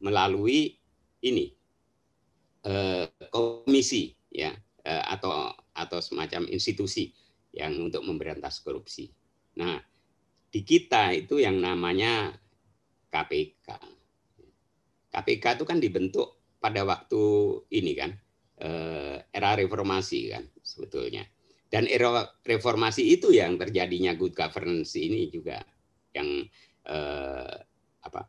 melalui 0.00 0.78
ini 1.22 1.46
eh, 2.66 3.06
komisi 3.30 4.14
ya 4.30 4.54
eh, 4.82 5.04
atau 5.10 5.50
atau 5.76 5.98
semacam 6.00 6.48
institusi 6.48 7.12
yang 7.56 7.76
untuk 7.80 8.04
memberantas 8.04 8.60
korupsi. 8.60 9.08
Nah, 9.56 9.80
di 10.52 10.60
kita 10.64 11.12
itu 11.16 11.40
yang 11.40 11.60
namanya 11.60 12.32
KPK 13.10 13.68
KPK 15.12 15.44
itu 15.56 15.64
kan 15.64 15.78
dibentuk 15.80 16.56
pada 16.60 16.84
waktu 16.84 17.24
ini 17.72 17.92
kan 17.96 18.10
eh, 18.60 19.16
era 19.32 19.56
reformasi 19.56 20.32
kan 20.32 20.44
sebetulnya 20.60 21.24
dan 21.72 21.88
era 21.88 22.24
reformasi 22.44 23.16
itu 23.16 23.32
yang 23.34 23.58
terjadinya 23.58 24.14
good 24.14 24.36
governance 24.36 24.94
ini 24.94 25.28
juga 25.32 25.60
yang 26.14 26.48
apa 28.06 28.22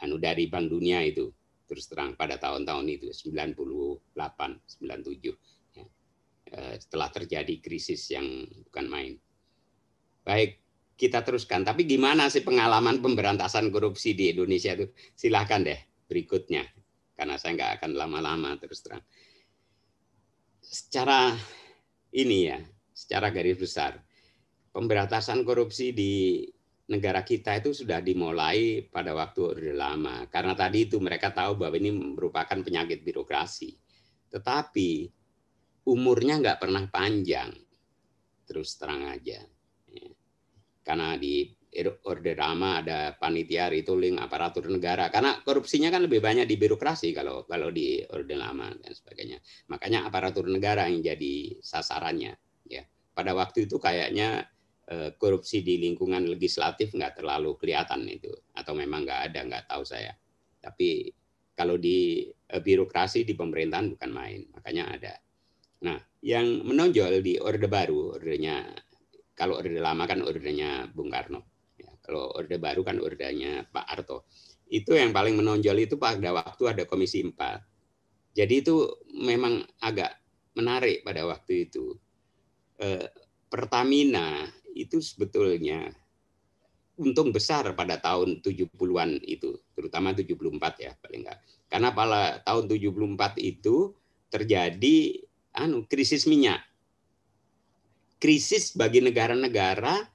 anu 0.00 0.16
dari 0.16 0.48
Bank 0.48 0.72
Dunia 0.72 1.04
itu 1.04 1.28
terus 1.68 1.84
terang 1.84 2.16
pada 2.16 2.40
tahun-tahun 2.40 2.86
itu 2.88 3.12
98 3.12 4.16
97 4.16 5.76
ya. 5.76 5.84
Eh, 6.48 6.74
setelah 6.80 7.08
terjadi 7.12 7.54
krisis 7.60 8.08
yang 8.08 8.24
bukan 8.68 8.86
main 8.88 9.12
baik 10.24 10.64
kita 10.96 11.22
teruskan 11.22 11.62
tapi 11.62 11.84
gimana 11.84 12.32
sih 12.32 12.40
pengalaman 12.40 13.04
pemberantasan 13.04 13.68
korupsi 13.68 14.16
di 14.16 14.32
Indonesia 14.32 14.72
itu 14.74 14.88
silahkan 15.12 15.60
deh 15.60 15.78
berikutnya 16.08 16.64
karena 17.18 17.34
saya 17.34 17.58
nggak 17.58 17.72
akan 17.82 17.90
lama-lama 17.98 18.54
terus 18.62 18.78
terang. 18.78 19.02
Secara 20.62 21.34
ini 22.14 22.46
ya, 22.46 22.62
secara 22.94 23.34
garis 23.34 23.58
besar, 23.58 23.98
pemberantasan 24.70 25.42
korupsi 25.42 25.90
di 25.90 26.46
negara 26.88 27.20
kita 27.20 27.60
itu 27.60 27.76
sudah 27.76 28.00
dimulai 28.00 28.80
pada 28.88 29.12
waktu 29.12 29.40
Orde 29.44 29.74
Lama. 29.76 30.24
Karena 30.32 30.56
tadi 30.56 30.88
itu 30.88 30.96
mereka 30.98 31.30
tahu 31.30 31.60
bahwa 31.60 31.76
ini 31.76 31.92
merupakan 31.92 32.58
penyakit 32.64 33.04
birokrasi. 33.04 33.76
Tetapi 34.32 34.90
umurnya 35.88 36.40
nggak 36.40 36.58
pernah 36.60 36.84
panjang, 36.88 37.52
terus 38.48 38.76
terang 38.80 39.04
aja. 39.08 39.44
Ya. 39.92 40.08
Karena 40.80 41.20
di 41.20 41.44
Orde 42.08 42.32
Lama 42.32 42.80
ada 42.80 43.12
panitia 43.20 43.68
retooling 43.68 44.16
aparatur 44.16 44.72
negara. 44.72 45.12
Karena 45.12 45.44
korupsinya 45.44 45.92
kan 45.92 46.08
lebih 46.08 46.24
banyak 46.24 46.48
di 46.48 46.56
birokrasi 46.56 47.12
kalau 47.12 47.44
kalau 47.44 47.68
di 47.68 48.00
Orde 48.08 48.32
Lama 48.32 48.72
dan 48.72 48.92
sebagainya. 48.96 49.36
Makanya 49.68 50.08
aparatur 50.08 50.48
negara 50.48 50.88
yang 50.88 51.04
jadi 51.04 51.60
sasarannya. 51.60 52.32
Ya. 52.64 52.88
Pada 53.12 53.36
waktu 53.36 53.68
itu 53.68 53.76
kayaknya 53.76 54.48
korupsi 55.16 55.60
di 55.60 55.76
lingkungan 55.80 56.24
legislatif 56.24 56.96
nggak 56.96 57.20
terlalu 57.20 57.56
kelihatan 57.60 58.08
itu 58.08 58.32
atau 58.56 58.72
memang 58.72 59.04
nggak 59.04 59.20
ada 59.32 59.40
nggak 59.44 59.64
tahu 59.68 59.82
saya. 59.84 60.12
Tapi 60.58 61.12
kalau 61.52 61.76
di 61.76 62.24
eh, 62.28 62.62
birokrasi 62.62 63.26
di 63.26 63.34
pemerintahan 63.36 63.94
bukan 63.96 64.10
main 64.10 64.40
makanya 64.54 64.84
ada. 64.88 65.14
Nah 65.84 65.98
yang 66.24 66.66
menonjol 66.66 67.20
di 67.22 67.38
orde 67.38 67.68
baru 67.70 68.18
ordenya 68.18 68.66
kalau 69.36 69.60
orde 69.60 69.78
lama 69.78 70.08
kan 70.08 70.24
ordenya 70.24 70.90
Bung 70.90 71.12
Karno. 71.12 71.46
Ya, 71.78 71.94
kalau 72.02 72.34
orde 72.34 72.58
baru 72.58 72.82
kan 72.82 72.98
ordenya 72.98 73.62
Pak 73.70 73.86
Arto. 73.86 74.26
Itu 74.68 74.98
yang 74.98 75.14
paling 75.14 75.38
menonjol 75.38 75.78
itu 75.78 75.94
pada 75.96 76.34
waktu 76.34 76.62
ada 76.74 76.82
komisi 76.84 77.22
4 77.22 77.78
jadi 78.38 78.62
itu 78.62 78.86
memang 79.18 79.66
agak 79.82 80.14
menarik 80.54 81.02
pada 81.02 81.26
waktu 81.26 81.66
itu. 81.66 81.98
Eh, 82.78 83.10
Pertamina 83.50 84.46
itu 84.78 85.02
sebetulnya 85.02 85.90
untung 86.98 87.34
besar 87.34 87.66
pada 87.74 87.98
tahun 87.98 88.38
70-an 88.42 89.22
itu, 89.26 89.58
terutama 89.74 90.14
74 90.14 90.82
ya 90.82 90.92
paling 90.98 91.26
enggak. 91.26 91.38
Karena 91.66 91.90
pada 91.94 92.42
tahun 92.42 92.70
74 92.70 93.38
itu 93.38 93.94
terjadi 94.30 94.96
anu 95.58 95.86
krisis 95.86 96.26
minyak. 96.26 96.62
Krisis 98.18 98.74
bagi 98.74 98.98
negara-negara 98.98 100.10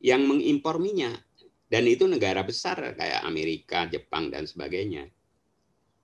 yang 0.00 0.28
mengimpor 0.28 0.76
minyak 0.76 1.24
dan 1.72 1.88
itu 1.88 2.04
negara 2.04 2.44
besar 2.44 2.96
kayak 2.96 3.24
Amerika, 3.24 3.88
Jepang 3.88 4.28
dan 4.28 4.44
sebagainya. 4.44 5.08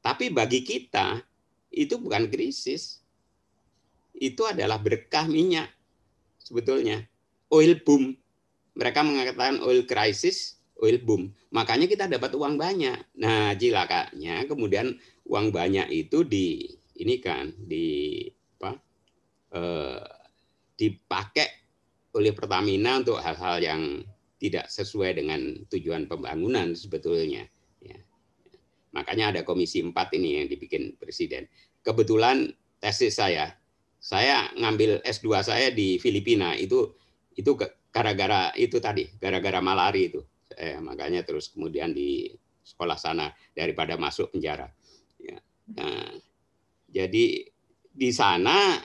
Tapi 0.00 0.32
bagi 0.32 0.62
kita 0.64 1.20
itu 1.74 1.98
bukan 2.00 2.30
krisis. 2.32 3.02
Itu 4.16 4.48
adalah 4.48 4.80
berkah 4.80 5.28
minyak 5.28 5.68
sebetulnya 6.40 7.04
oil 7.52 7.78
boom. 7.82 8.14
Mereka 8.76 9.00
mengatakan 9.00 9.62
oil 9.64 9.88
crisis, 9.88 10.60
oil 10.80 11.00
boom. 11.00 11.32
Makanya 11.54 11.88
kita 11.88 12.04
dapat 12.10 12.36
uang 12.36 12.60
banyak. 12.60 13.16
Nah, 13.16 13.56
cilakanya 13.56 14.44
kemudian 14.44 14.96
uang 15.26 15.50
banyak 15.50 15.88
itu 15.90 16.22
di 16.22 16.68
ini 16.96 17.20
kan 17.20 17.52
di 17.56 18.24
apa? 18.60 18.70
Eh, 19.56 20.04
dipakai 20.76 21.48
oleh 22.16 22.32
Pertamina 22.32 23.00
untuk 23.00 23.20
hal-hal 23.20 23.60
yang 23.60 23.82
tidak 24.36 24.68
sesuai 24.68 25.16
dengan 25.16 25.40
tujuan 25.72 26.08
pembangunan 26.08 26.76
sebetulnya. 26.76 27.48
Ya. 27.80 27.98
Makanya 28.92 29.32
ada 29.32 29.40
komisi 29.44 29.80
4 29.80 29.92
ini 30.16 30.40
yang 30.40 30.46
dibikin 30.48 30.96
presiden. 31.00 31.48
Kebetulan 31.80 32.52
tesis 32.80 33.16
saya, 33.16 33.56
saya 33.96 34.52
ngambil 34.56 35.00
S2 35.04 35.28
saya 35.40 35.68
di 35.72 35.96
Filipina 35.96 36.52
itu 36.56 36.92
itu 37.36 37.52
gara-gara 37.92 38.50
itu 38.56 38.80
tadi, 38.80 39.04
gara-gara 39.20 39.60
malari 39.60 40.08
itu. 40.08 40.24
Eh, 40.56 40.80
makanya 40.80 41.20
terus 41.20 41.52
kemudian 41.52 41.92
di 41.92 42.32
sekolah 42.64 42.96
sana 42.96 43.28
daripada 43.52 43.94
masuk 44.00 44.32
penjara. 44.32 44.66
Ya. 45.20 45.38
Nah, 45.76 46.16
jadi 46.88 47.44
di 47.96 48.10
sana 48.10 48.80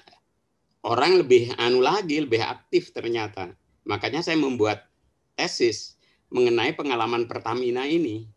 orang 0.84 1.24
lebih 1.24 1.56
anu 1.56 1.80
lagi, 1.80 2.20
lebih 2.22 2.44
aktif 2.44 2.92
ternyata. 2.92 3.56
Makanya 3.88 4.22
saya 4.22 4.38
membuat 4.38 4.86
tesis 5.34 5.96
mengenai 6.30 6.76
pengalaman 6.76 7.26
Pertamina 7.26 7.88
ini. 7.88 8.28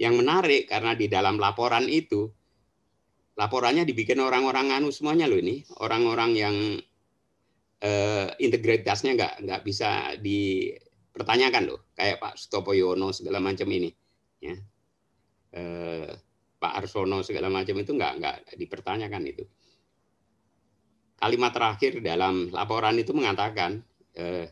Yang 0.00 0.14
menarik 0.24 0.62
karena 0.64 0.96
di 0.96 1.12
dalam 1.12 1.36
laporan 1.36 1.84
itu 1.84 2.24
laporannya 3.36 3.84
dibikin 3.84 4.16
orang-orang 4.16 4.72
anu 4.72 4.88
semuanya 4.88 5.28
loh 5.28 5.36
ini, 5.36 5.60
orang-orang 5.80 6.30
yang 6.32 6.56
eh, 7.80 8.28
integritasnya 8.38 9.16
nggak 9.16 9.34
nggak 9.44 9.62
bisa 9.64 10.14
dipertanyakan 10.20 11.64
loh. 11.68 11.80
Kayak 11.96 12.20
Pak 12.20 12.34
Stopo 12.36 12.76
Yono 12.76 13.10
segala 13.16 13.40
macam 13.40 13.68
ini 13.72 13.90
ya. 14.40 14.56
Eh, 15.50 16.10
Pak 16.60 16.72
Arsono 16.76 17.24
segala 17.24 17.48
macam 17.48 17.72
itu 17.80 17.96
nggak 17.96 18.12
nggak 18.20 18.36
dipertanyakan 18.60 19.24
itu. 19.24 19.44
Kalimat 21.16 21.52
terakhir 21.52 22.00
dalam 22.04 22.52
laporan 22.52 23.00
itu 23.00 23.16
mengatakan 23.16 23.80
eh, 24.16 24.48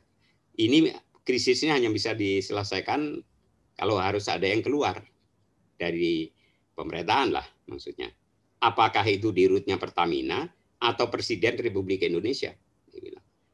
ini 0.57 0.89
krisisnya 1.21 1.77
hanya 1.77 1.93
bisa 1.93 2.17
diselesaikan 2.17 3.21
kalau 3.77 4.01
harus 4.01 4.27
ada 4.33 4.49
yang 4.49 4.65
keluar 4.65 4.99
dari 5.77 6.33
pemerintahan 6.73 7.29
lah 7.37 7.47
maksudnya. 7.69 8.09
Apakah 8.59 9.07
itu 9.07 9.31
di 9.31 9.47
rootnya 9.47 9.79
Pertamina 9.79 10.43
atau 10.83 11.07
Presiden 11.13 11.55
Republik 11.61 12.03
Indonesia 12.03 12.51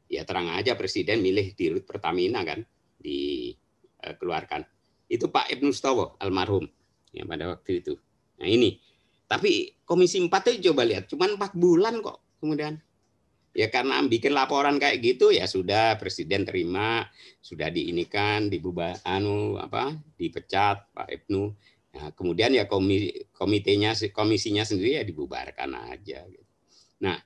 ya 0.09 0.25
terang 0.25 0.53
aja 0.53 0.77
presiden 0.77 1.21
milih 1.21 1.53
di 1.57 1.65
Rut 1.73 1.85
Pertamina 1.87 2.45
kan 2.45 2.61
dikeluarkan. 3.01 4.65
Itu 5.05 5.29
Pak 5.29 5.53
Ibnu 5.53 5.69
Stowo 5.69 6.17
almarhum 6.21 6.65
ya 7.13 7.25
pada 7.25 7.53
waktu 7.53 7.85
itu. 7.85 7.93
Nah 8.41 8.49
ini. 8.49 8.81
Tapi 9.25 9.81
Komisi 9.81 10.21
4 10.21 10.29
itu 10.53 10.69
coba 10.69 10.85
lihat, 10.85 11.09
cuman 11.09 11.33
4 11.33 11.57
bulan 11.57 11.97
kok 11.97 12.37
kemudian. 12.37 12.77
Ya 13.57 13.73
karena 13.73 13.97
bikin 14.05 14.37
laporan 14.37 14.77
kayak 14.77 15.01
gitu 15.01 15.33
ya 15.33 15.49
sudah 15.49 15.97
presiden 15.97 16.45
terima, 16.45 17.09
sudah 17.41 17.73
diinikan, 17.73 18.53
dibubar 18.53 19.01
anu 19.01 19.57
apa, 19.57 19.97
dipecat 20.13 20.93
Pak 20.93 21.09
Ibnu. 21.09 21.41
Nah, 21.97 22.13
kemudian 22.13 22.53
ya 22.53 22.69
komitenya 23.33 23.97
komisinya 24.13 24.61
sendiri 24.61 25.01
ya 25.01 25.03
dibubarkan 25.07 25.73
aja 25.73 26.21
gitu. 26.29 26.51
Nah, 27.01 27.17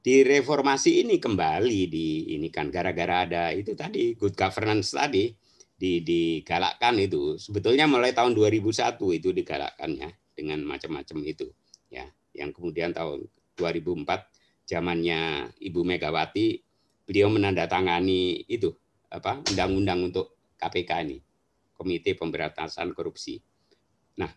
di 0.00 0.24
reformasi 0.24 1.04
ini 1.04 1.20
kembali 1.20 1.80
di 1.92 2.32
ini 2.32 2.48
kan 2.48 2.72
gara-gara 2.72 3.28
ada 3.28 3.44
itu 3.52 3.76
tadi 3.76 4.16
good 4.16 4.32
governance 4.32 4.96
tadi 4.96 5.28
di 5.76 6.00
digalakkan 6.00 6.96
itu 6.96 7.36
sebetulnya 7.36 7.84
mulai 7.84 8.16
tahun 8.16 8.32
2001 8.32 8.96
itu 8.96 9.28
digalakkannya 9.32 10.08
dengan 10.32 10.64
macam-macam 10.64 11.18
itu 11.28 11.52
ya 11.92 12.08
yang 12.32 12.52
kemudian 12.52 12.96
tahun 12.96 13.28
2004 13.60 14.08
zamannya 14.64 15.52
Ibu 15.60 15.80
Megawati 15.84 16.64
beliau 17.04 17.28
menandatangani 17.28 18.48
itu 18.48 18.72
apa 19.12 19.44
undang-undang 19.52 20.08
untuk 20.08 20.40
KPK 20.56 20.90
ini 21.04 21.18
Komite 21.74 22.12
Pemberantasan 22.12 22.92
Korupsi. 22.92 23.40
Nah, 24.20 24.28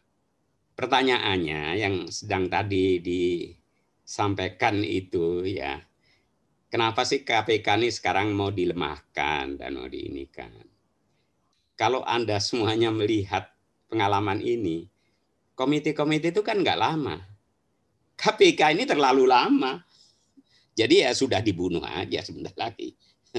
pertanyaannya 0.74 1.76
yang 1.76 2.08
sedang 2.08 2.48
tadi 2.48 3.04
di 3.04 3.52
sampaikan 4.04 4.84
itu 4.84 5.48
ya. 5.48 5.80
Kenapa 6.68 7.06
sih 7.08 7.24
KPK 7.24 7.80
ini 7.80 7.90
sekarang 7.94 8.34
mau 8.34 8.50
dilemahkan 8.50 9.58
dan 9.62 9.72
mau 9.78 9.88
diinikan? 9.88 10.52
Kalau 11.74 12.06
anda 12.06 12.38
semuanya 12.38 12.94
melihat 12.94 13.50
pengalaman 13.90 14.42
ini 14.42 14.90
komite-komite 15.54 16.34
itu 16.34 16.42
kan 16.42 16.60
nggak 16.62 16.80
lama. 16.80 17.18
KPK 18.18 18.78
ini 18.78 18.84
terlalu 18.86 19.26
lama. 19.26 19.82
Jadi 20.74 21.06
ya 21.06 21.14
sudah 21.14 21.42
dibunuh 21.46 21.86
aja 21.86 22.26
sebentar 22.26 22.54
lagi. 22.58 22.98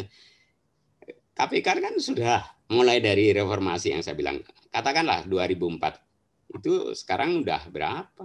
KPK 1.39 1.67
kan 1.83 1.95
sudah 1.99 2.39
mulai 2.71 3.03
dari 3.03 3.35
reformasi 3.35 3.91
yang 3.91 4.03
saya 4.03 4.15
bilang. 4.15 4.39
Katakanlah 4.71 5.27
2004 5.27 6.59
itu 6.59 6.95
sekarang 6.95 7.43
udah 7.43 7.63
berapa 7.71 8.25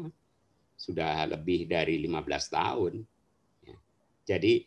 sudah 0.80 1.28
lebih 1.28 1.68
dari 1.68 2.00
15 2.00 2.56
tahun. 2.56 2.94
Ya. 3.68 3.78
Jadi 4.24 4.64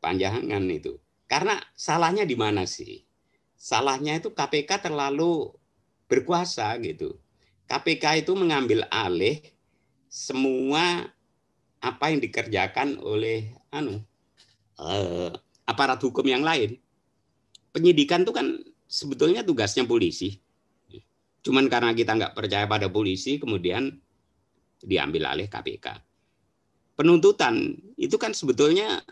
panjangan 0.00 0.64
itu. 0.72 0.96
Karena 1.28 1.60
salahnya 1.76 2.24
di 2.24 2.32
mana 2.32 2.64
sih? 2.64 3.04
Salahnya 3.52 4.16
itu 4.16 4.32
KPK 4.32 4.88
terlalu 4.88 5.52
berkuasa 6.08 6.72
gitu. 6.80 7.20
KPK 7.68 8.24
itu 8.24 8.32
mengambil 8.32 8.88
alih 8.88 9.40
semua 10.08 11.08
apa 11.80 12.04
yang 12.08 12.20
dikerjakan 12.24 12.96
oleh 13.00 13.52
anu 13.68 14.00
eh, 14.80 15.30
aparat 15.68 16.00
hukum 16.00 16.24
yang 16.24 16.44
lain. 16.44 16.80
Penyidikan 17.72 18.24
itu 18.24 18.32
kan 18.32 18.46
sebetulnya 18.88 19.44
tugasnya 19.44 19.84
polisi. 19.84 20.40
Cuman 21.44 21.68
karena 21.68 21.92
kita 21.92 22.16
nggak 22.16 22.32
percaya 22.32 22.64
pada 22.64 22.88
polisi, 22.88 23.36
kemudian 23.36 24.00
diambil 24.84 25.32
alih 25.32 25.48
KPK. 25.48 25.96
Penuntutan 26.94 27.74
itu 27.98 28.14
kan 28.20 28.30
sebetulnya 28.36 29.02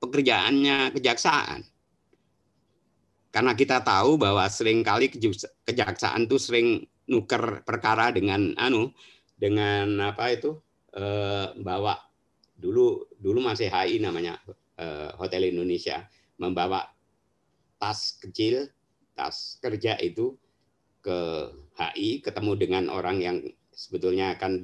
pekerjaannya 0.00 0.96
kejaksaan. 0.96 1.62
karena 3.30 3.54
kita 3.54 3.78
tahu 3.86 4.18
bahwa 4.18 4.42
sering 4.50 4.82
kali 4.82 5.06
kejaksaan 5.62 6.26
tuh 6.26 6.42
sering 6.42 6.82
nuker 7.06 7.62
perkara 7.62 8.10
dengan 8.10 8.54
anu 8.58 8.90
dengan 9.38 10.10
apa 10.10 10.34
itu 10.34 10.58
eh, 10.94 11.54
bawa 11.62 11.94
dulu 12.58 13.06
dulu 13.16 13.38
masih 13.38 13.70
HI 13.70 14.02
namanya 14.02 14.34
eh, 14.76 15.14
Hotel 15.14 15.50
Indonesia 15.54 16.02
membawa 16.42 16.90
tas 17.78 18.18
kecil 18.18 18.66
tas 19.14 19.62
kerja 19.62 19.94
itu 20.02 20.34
ke 21.00 21.18
HI 21.78 22.20
ketemu 22.20 22.52
dengan 22.58 22.84
orang 22.90 23.22
yang 23.22 23.36
sebetulnya 23.70 24.36
akan 24.36 24.60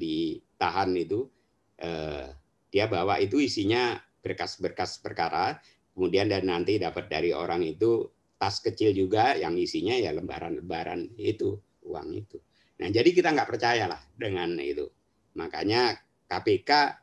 ditahan 0.56 0.96
itu 0.96 1.28
eh, 1.76 2.32
dia 2.72 2.88
bawa 2.88 3.20
itu 3.20 3.36
isinya 3.36 4.00
berkas-berkas 4.24 5.04
perkara 5.04 5.60
kemudian 5.92 6.32
dan 6.32 6.48
nanti 6.48 6.80
dapat 6.80 7.12
dari 7.12 7.36
orang 7.36 7.60
itu 7.60 8.08
tas 8.40 8.64
kecil 8.64 8.96
juga 8.96 9.36
yang 9.36 9.52
isinya 9.60 9.92
ya 9.92 10.16
lembaran-lembaran 10.16 11.12
itu 11.20 11.60
uang 11.84 12.08
itu. 12.16 12.40
Nah 12.80 12.88
jadi 12.88 13.08
kita 13.12 13.36
nggak 13.36 13.48
percaya 13.48 13.84
lah 13.88 14.00
dengan 14.16 14.56
itu. 14.60 14.88
Makanya 15.36 15.96
KPK 16.28 17.00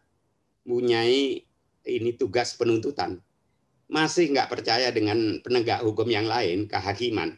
punyai 0.65 1.41
ini 1.85 2.11
tugas 2.17 2.57
penuntutan. 2.57 3.21
Masih 3.89 4.33
nggak 4.33 4.49
percaya 4.49 4.89
dengan 4.89 5.41
penegak 5.45 5.85
hukum 5.85 6.09
yang 6.09 6.25
lain, 6.25 6.65
kehakiman. 6.65 7.37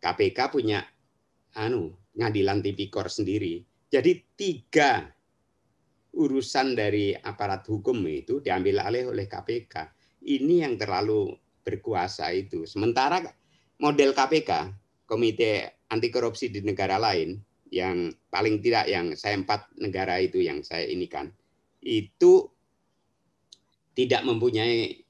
KPK 0.00 0.52
punya 0.52 0.84
anu 1.56 1.96
pengadilan 2.12 2.60
tipikor 2.60 3.08
sendiri. 3.08 3.64
Jadi 3.88 4.20
tiga 4.36 5.08
urusan 6.10 6.74
dari 6.74 7.14
aparat 7.14 7.62
hukum 7.66 7.96
itu 8.10 8.42
diambil 8.42 8.82
alih 8.82 9.14
oleh 9.14 9.30
KPK 9.30 10.00
ini 10.26 10.60
yang 10.64 10.76
terlalu 10.76 11.32
berkuasa 11.64 12.32
itu. 12.32 12.68
Sementara 12.68 13.24
model 13.80 14.12
KPK, 14.12 14.72
Komite 15.08 15.80
Anti 15.88 16.08
Korupsi 16.12 16.52
di 16.52 16.60
negara 16.60 17.00
lain, 17.00 17.40
yang 17.70 18.12
paling 18.28 18.60
tidak 18.60 18.90
yang 18.90 19.14
saya 19.16 19.38
empat 19.38 19.70
negara 19.78 20.18
itu 20.20 20.42
yang 20.42 20.60
saya 20.60 20.84
ini 20.86 21.06
kan, 21.06 21.30
itu 21.80 22.50
tidak 23.94 24.22
mempunyai 24.26 25.02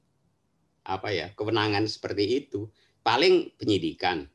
apa 0.86 1.08
ya 1.12 1.26
kewenangan 1.34 1.86
seperti 1.90 2.46
itu. 2.46 2.70
Paling 3.00 3.56
penyidikan, 3.56 4.28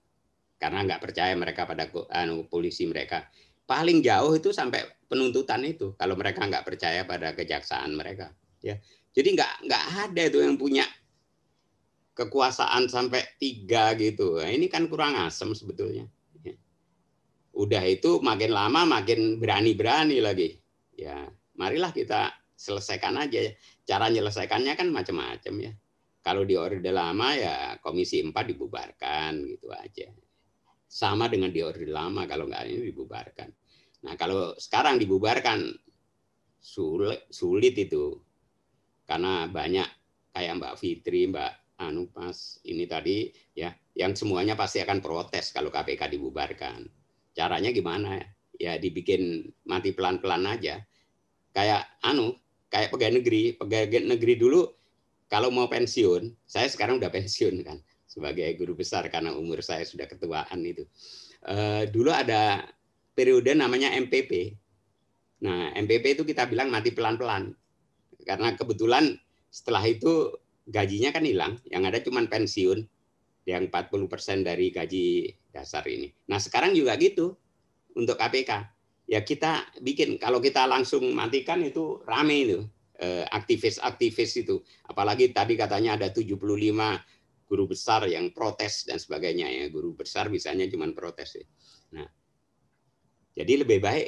karena 0.58 0.82
nggak 0.82 1.02
percaya 1.02 1.38
mereka 1.38 1.70
pada 1.70 1.86
anu, 2.18 2.50
polisi 2.50 2.90
mereka. 2.90 3.30
Paling 3.66 4.02
jauh 4.02 4.34
itu 4.34 4.50
sampai 4.50 4.86
penuntutan 5.06 5.62
itu, 5.66 5.94
kalau 5.98 6.18
mereka 6.18 6.46
nggak 6.46 6.66
percaya 6.66 7.06
pada 7.06 7.34
kejaksaan 7.38 7.94
mereka. 7.94 8.34
Ya, 8.62 8.82
jadi 9.14 9.38
nggak 9.38 9.52
nggak 9.70 9.84
ada 10.10 10.22
itu 10.26 10.40
yang 10.42 10.58
punya 10.58 10.86
kekuasaan 12.16 12.88
sampai 12.88 13.22
tiga 13.38 13.94
gitu. 14.00 14.40
Nah, 14.40 14.50
ini 14.50 14.72
kan 14.72 14.88
kurang 14.88 15.20
asem 15.20 15.52
sebetulnya. 15.52 16.08
Ya. 16.42 16.56
Udah 17.52 17.84
itu 17.84 18.24
makin 18.24 18.56
lama 18.56 18.88
makin 18.88 19.38
berani-berani 19.38 20.24
lagi. 20.24 20.56
Ya, 20.96 21.28
marilah 21.60 21.92
kita 21.92 22.32
selesaikan 22.56 23.20
aja. 23.20 23.52
Cara 23.84 24.08
menyelesaikannya 24.08 24.74
kan 24.80 24.88
macam-macam 24.90 25.54
ya. 25.60 25.74
Kalau 26.26 26.42
di 26.42 26.58
orde 26.58 26.90
lama 26.90 27.38
ya 27.38 27.78
komisi 27.84 28.24
4 28.24 28.34
dibubarkan 28.34 29.46
gitu 29.46 29.70
aja. 29.70 30.10
Sama 30.88 31.28
dengan 31.28 31.52
di 31.52 31.62
orde 31.62 31.86
lama 31.86 32.24
kalau 32.26 32.48
nggak 32.48 32.64
ini 32.66 32.90
dibubarkan. 32.90 33.52
Nah 34.06 34.14
kalau 34.16 34.54
sekarang 34.56 35.02
dibubarkan 35.02 35.74
sulit, 36.62 37.26
sulit 37.34 37.74
itu 37.74 38.22
karena 39.10 39.50
banyak 39.50 39.88
kayak 40.34 40.54
Mbak 40.62 40.76
Fitri, 40.78 41.30
Mbak 41.30 41.52
Anu 41.76 42.08
pas 42.08 42.62
ini 42.64 42.88
tadi 42.88 43.28
ya, 43.52 43.74
yang 43.98 44.16
semuanya 44.16 44.56
pasti 44.56 44.80
akan 44.80 45.04
protes 45.04 45.52
kalau 45.52 45.68
KPK 45.68 46.08
dibubarkan. 46.16 46.88
Caranya 47.36 47.74
gimana 47.76 48.22
ya? 48.56 48.80
Dibikin 48.80 49.52
mati 49.68 49.92
pelan-pelan 49.92 50.48
aja. 50.48 50.80
Kayak 51.52 52.00
anu, 52.00 52.32
kayak 52.72 52.96
pegawai 52.96 53.20
negeri, 53.20 53.60
pegawai 53.60 54.08
negeri 54.08 54.34
dulu 54.40 54.64
kalau 55.26 55.50
mau 55.50 55.68
pensiun, 55.68 56.32
saya 56.46 56.70
sekarang 56.70 57.02
udah 57.02 57.10
pensiun 57.10 57.66
kan 57.66 57.78
sebagai 58.06 58.48
guru 58.56 58.78
besar 58.80 59.10
karena 59.12 59.36
umur 59.36 59.60
saya 59.60 59.84
sudah 59.84 60.08
ketuaan 60.08 60.64
itu. 60.64 60.88
E, 61.44 61.90
dulu 61.92 62.14
ada 62.14 62.64
periode 63.16 63.56
namanya 63.56 63.96
MPP. 63.96 64.54
Nah, 65.48 65.72
MPP 65.74 66.20
itu 66.20 66.24
kita 66.28 66.46
bilang 66.52 66.68
mati 66.68 66.92
pelan-pelan 66.92 67.56
karena 68.28 68.54
kebetulan 68.60 69.16
setelah 69.48 69.82
itu 69.88 70.36
gajinya 70.68 71.14
kan 71.16 71.24
hilang, 71.24 71.54
yang 71.70 71.86
ada 71.88 72.02
cuma 72.02 72.26
pensiun 72.26 72.84
yang 73.46 73.70
40% 73.70 74.42
dari 74.42 74.74
gaji 74.74 75.30
dasar 75.54 75.86
ini. 75.86 76.10
Nah, 76.28 76.42
sekarang 76.42 76.74
juga 76.74 76.98
gitu 76.98 77.38
untuk 77.94 78.18
KPK. 78.18 78.52
Ya 79.06 79.22
kita 79.22 79.70
bikin 79.86 80.18
kalau 80.18 80.42
kita 80.42 80.66
langsung 80.66 81.14
matikan 81.14 81.62
itu 81.62 82.02
rame 82.10 82.36
itu 82.42 82.60
eh, 82.98 83.22
aktivis-aktivis 83.30 84.42
itu. 84.42 84.66
Apalagi 84.90 85.30
tadi 85.30 85.54
katanya 85.54 85.94
ada 85.94 86.10
75 86.10 86.42
guru 87.46 87.70
besar 87.70 88.10
yang 88.10 88.34
protes 88.34 88.90
dan 88.90 88.98
sebagainya 88.98 89.46
ya. 89.46 89.70
Guru 89.70 89.94
besar 89.94 90.34
bisanya 90.34 90.66
cuma 90.66 90.90
protes. 90.90 91.38
Ya. 91.38 91.46
Nah, 92.02 92.08
jadi 93.36 93.68
lebih 93.68 93.84
baik 93.84 94.08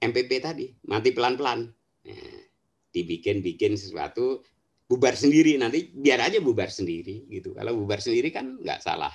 MPP 0.00 0.30
tadi 0.40 0.66
mati 0.88 1.16
pelan-pelan. 1.16 1.64
Nah, 2.04 2.40
dibikin-bikin 2.92 3.76
sesuatu 3.80 4.44
bubar 4.84 5.16
sendiri. 5.16 5.56
Nanti 5.56 5.88
biar 5.92 6.20
aja 6.28 6.38
bubar 6.44 6.68
sendiri 6.68 7.24
gitu. 7.32 7.56
Kalau 7.56 7.72
bubar 7.72 8.04
sendiri 8.04 8.28
kan 8.28 8.60
nggak 8.60 8.80
salah 8.84 9.12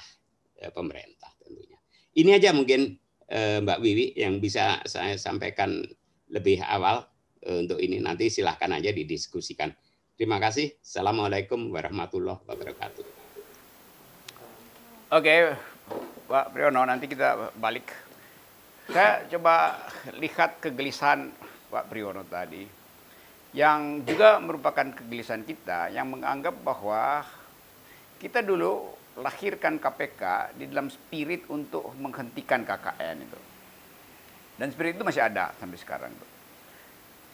ya, 0.57 0.73
pemerintah 0.73 1.29
tentunya. 1.41 1.77
Ini 2.15 2.41
aja 2.41 2.49
mungkin 2.57 2.97
eh, 3.29 3.61
Mbak 3.61 3.79
Wiwi 3.81 4.05
yang 4.17 4.41
bisa 4.41 4.81
saya 4.89 5.17
sampaikan 5.21 5.85
lebih 6.33 6.61
awal 6.65 7.05
eh, 7.45 7.61
untuk 7.61 7.77
ini. 7.77 8.01
Nanti 8.01 8.33
silahkan 8.33 8.73
aja 8.73 8.89
didiskusikan. 8.89 9.69
Terima 10.15 10.41
kasih. 10.41 10.73
Assalamualaikum 10.79 11.69
warahmatullahi 11.69 12.41
wabarakatuh. 12.47 13.05
Oke 15.13 15.53
Pak 16.25 16.49
Priyono 16.49 16.81
nanti 16.81 17.05
kita 17.05 17.53
balik 17.61 18.04
saya 18.89 19.25
coba 19.29 19.81
lihat 20.21 20.61
kegelisahan 20.61 21.33
Pak 21.73 21.89
Priyono 21.89 22.21
tadi 22.25 22.65
yang 23.55 24.03
juga 24.03 24.37
merupakan 24.43 24.91
kegelisahan 24.91 25.47
kita 25.47 25.89
yang 25.89 26.11
menganggap 26.11 26.53
bahwa 26.59 27.23
kita 28.19 28.43
dulu 28.43 28.91
lahirkan 29.15 29.79
KPK 29.79 30.53
di 30.59 30.67
dalam 30.67 30.91
spirit 30.91 31.47
untuk 31.47 31.87
menghentikan 31.95 32.67
KKN 32.67 33.17
itu. 33.23 33.39
Dan 34.59 34.71
spirit 34.75 34.99
itu 34.99 35.07
masih 35.07 35.23
ada 35.23 35.55
sampai 35.55 35.79
sekarang. 35.79 36.11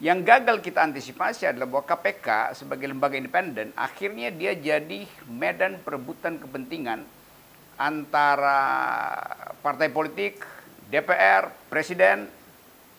Yang 0.02 0.20
gagal 0.26 0.58
kita 0.66 0.80
antisipasi 0.82 1.46
adalah 1.46 1.70
bahwa 1.70 1.86
KPK 1.86 2.58
sebagai 2.58 2.90
lembaga 2.90 3.18
independen 3.18 3.70
akhirnya 3.78 4.34
dia 4.34 4.58
jadi 4.58 5.06
medan 5.30 5.78
perebutan 5.82 6.42
kepentingan 6.42 7.06
antara 7.78 8.62
partai 9.62 9.90
politik, 9.90 10.42
DPR, 10.92 11.48
presiden, 11.72 12.28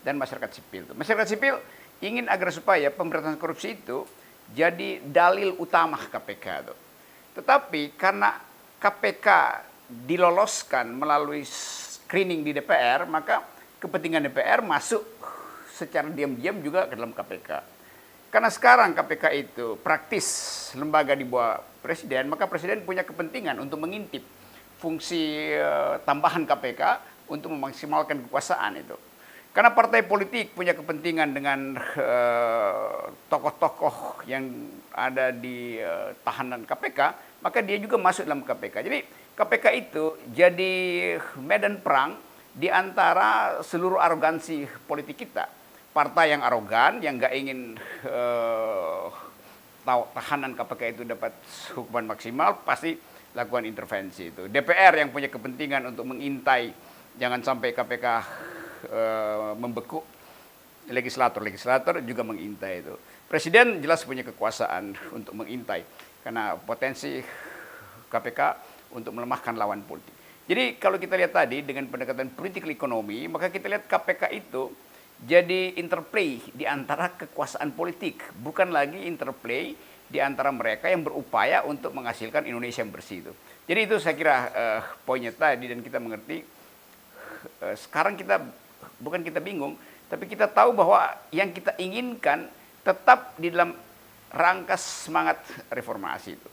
dan 0.01 0.15
masyarakat 0.17 0.49
sipil. 0.49 0.89
Masyarakat 0.97 1.27
sipil 1.29 1.55
ingin 2.03 2.27
agar 2.27 2.49
supaya 2.49 2.89
pemberantasan 2.89 3.39
korupsi 3.39 3.77
itu 3.79 4.03
jadi 4.51 4.99
dalil 4.99 5.55
utama 5.61 5.95
KPK 5.95 6.45
itu. 6.67 6.75
Tetapi 7.39 7.95
karena 7.95 8.35
KPK 8.81 9.27
diloloskan 9.87 10.91
melalui 10.91 11.47
screening 11.47 12.43
di 12.43 12.51
DPR, 12.51 13.07
maka 13.07 13.45
kepentingan 13.79 14.27
DPR 14.27 14.59
masuk 14.65 15.05
secara 15.71 16.11
diam-diam 16.11 16.59
juga 16.59 16.89
ke 16.89 16.93
dalam 16.99 17.15
KPK. 17.15 17.49
Karena 18.33 18.49
sekarang 18.49 18.97
KPK 18.97 19.23
itu 19.37 19.77
praktis 19.79 20.25
lembaga 20.73 21.13
di 21.13 21.23
bawah 21.23 21.61
presiden, 21.85 22.33
maka 22.33 22.49
presiden 22.49 22.81
punya 22.81 23.05
kepentingan 23.05 23.61
untuk 23.61 23.77
mengintip 23.77 24.25
fungsi 24.81 25.53
uh, 25.55 26.01
tambahan 26.03 26.43
KPK 26.43 27.12
untuk 27.27 27.53
memaksimalkan 27.53 28.27
kekuasaan 28.27 28.79
itu. 28.79 28.97
Karena 29.53 29.69
partai 29.69 30.01
politik 30.01 30.57
punya 30.57 30.73
kepentingan 30.73 31.29
dengan 31.29 31.77
eh, 31.77 33.01
tokoh-tokoh 33.29 34.25
uh, 34.25 34.25
yang 34.25 34.49
ada 34.89 35.29
di 35.29 35.77
uh, 35.77 36.17
tahanan 36.25 36.65
KPK, 36.65 36.99
maka 37.45 37.61
dia 37.61 37.77
juga 37.77 38.01
masuk 38.01 38.25
dalam 38.25 38.41
KPK. 38.41 38.75
Jadi 38.81 38.99
KPK 39.37 39.65
itu 39.77 40.17
jadi 40.33 40.73
medan 41.37 41.77
perang 41.85 42.17
di 42.57 42.65
antara 42.65 43.61
seluruh 43.61 44.01
arogansi 44.01 44.65
politik 44.89 45.21
kita. 45.21 45.45
Partai 45.93 46.33
yang 46.33 46.41
arogan, 46.41 47.05
yang 47.05 47.21
nggak 47.21 47.33
ingin 47.37 47.77
uh, 48.09 49.13
tahanan 50.17 50.57
KPK 50.57 50.97
itu 50.97 51.03
dapat 51.05 51.37
hukuman 51.77 52.09
maksimal, 52.09 52.65
pasti 52.65 52.97
lakukan 53.37 53.69
intervensi 53.69 54.33
itu. 54.33 54.49
DPR 54.49 54.97
yang 54.97 55.13
punya 55.13 55.29
kepentingan 55.29 55.93
untuk 55.93 56.09
mengintai 56.09 56.73
jangan 57.17 57.41
sampai 57.45 57.75
KPK 57.75 58.05
uh, 58.89 59.53
membekuk 59.57 60.03
legislator. 60.89 61.39
Legislator 61.39 62.03
juga 62.03 62.21
mengintai 62.25 62.83
itu. 62.83 62.95
Presiden 63.29 63.79
jelas 63.79 64.03
punya 64.03 64.21
kekuasaan 64.25 64.93
untuk 65.15 65.33
mengintai 65.33 65.81
karena 66.21 66.55
potensi 66.59 67.23
KPK 68.11 68.39
untuk 68.93 69.11
melemahkan 69.15 69.57
lawan 69.57 69.81
politik. 69.83 70.13
Jadi 70.43 70.75
kalau 70.75 70.99
kita 70.99 71.15
lihat 71.15 71.33
tadi 71.33 71.63
dengan 71.63 71.87
pendekatan 71.87 72.35
politik 72.35 72.67
ekonomi, 72.67 73.25
maka 73.31 73.47
kita 73.47 73.71
lihat 73.71 73.87
KPK 73.87 74.23
itu 74.35 74.75
jadi 75.23 75.79
interplay 75.79 76.43
di 76.51 76.67
antara 76.67 77.15
kekuasaan 77.15 77.71
politik, 77.71 78.19
bukan 78.43 78.75
lagi 78.75 79.07
interplay 79.07 79.71
di 80.03 80.19
antara 80.19 80.51
mereka 80.51 80.91
yang 80.91 81.01
berupaya 81.01 81.63
untuk 81.63 81.95
menghasilkan 81.95 82.43
Indonesia 82.43 82.83
yang 82.83 82.91
bersih 82.91 83.23
itu. 83.23 83.31
Jadi 83.63 83.79
itu 83.87 83.95
saya 84.03 84.15
kira 84.19 84.35
uh, 84.51 84.81
poinnya 85.07 85.31
tadi 85.31 85.71
dan 85.71 85.79
kita 85.79 85.97
mengerti 86.03 86.43
sekarang 87.75 88.19
kita 88.19 88.43
bukan 88.99 89.23
kita 89.23 89.39
bingung, 89.39 89.79
tapi 90.07 90.29
kita 90.29 90.45
tahu 90.45 90.75
bahwa 90.75 91.09
yang 91.33 91.49
kita 91.51 91.73
inginkan 91.79 92.47
tetap 92.83 93.33
di 93.39 93.49
dalam 93.49 93.73
rangka 94.33 94.75
semangat 94.75 95.39
reformasi 95.71 96.35
itu. 96.35 96.49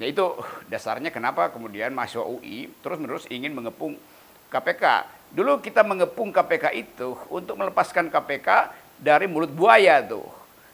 Ya 0.00 0.06
itu 0.08 0.24
dasarnya 0.70 1.12
kenapa 1.12 1.52
kemudian 1.52 1.92
mahasiswa 1.92 2.24
UI 2.24 2.72
terus-menerus 2.80 3.28
ingin 3.28 3.52
mengepung 3.52 4.00
KPK. 4.48 5.06
Dulu 5.30 5.62
kita 5.62 5.86
mengepung 5.86 6.34
KPK 6.34 6.74
itu 6.74 7.14
untuk 7.30 7.54
melepaskan 7.60 8.10
KPK 8.10 8.72
dari 8.98 9.30
mulut 9.30 9.52
buaya 9.52 10.02
tuh. 10.02 10.26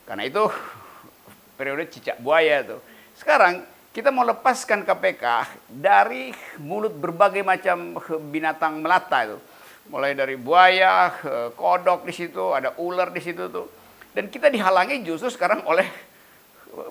Karena 0.06 0.24
itu 0.24 0.46
periode 1.58 1.90
cicak 1.90 2.22
buaya 2.22 2.62
tuh. 2.64 2.80
Sekarang 3.18 3.64
kita 3.96 4.12
mau 4.12 4.28
lepaskan 4.28 4.84
KPK 4.84 5.24
dari 5.72 6.30
mulut 6.60 6.92
berbagai 6.92 7.40
macam 7.40 7.96
binatang 8.28 8.84
melata 8.84 9.24
itu. 9.24 9.38
Mulai 9.86 10.18
dari 10.18 10.34
buaya, 10.34 11.14
kodok 11.54 12.02
di 12.06 12.14
situ, 12.14 12.50
ada 12.50 12.74
ular 12.82 13.14
di 13.14 13.22
situ 13.22 13.46
tuh. 13.46 13.70
Dan 14.10 14.26
kita 14.26 14.50
dihalangi 14.50 15.06
justru 15.06 15.30
sekarang 15.30 15.62
oleh 15.68 15.86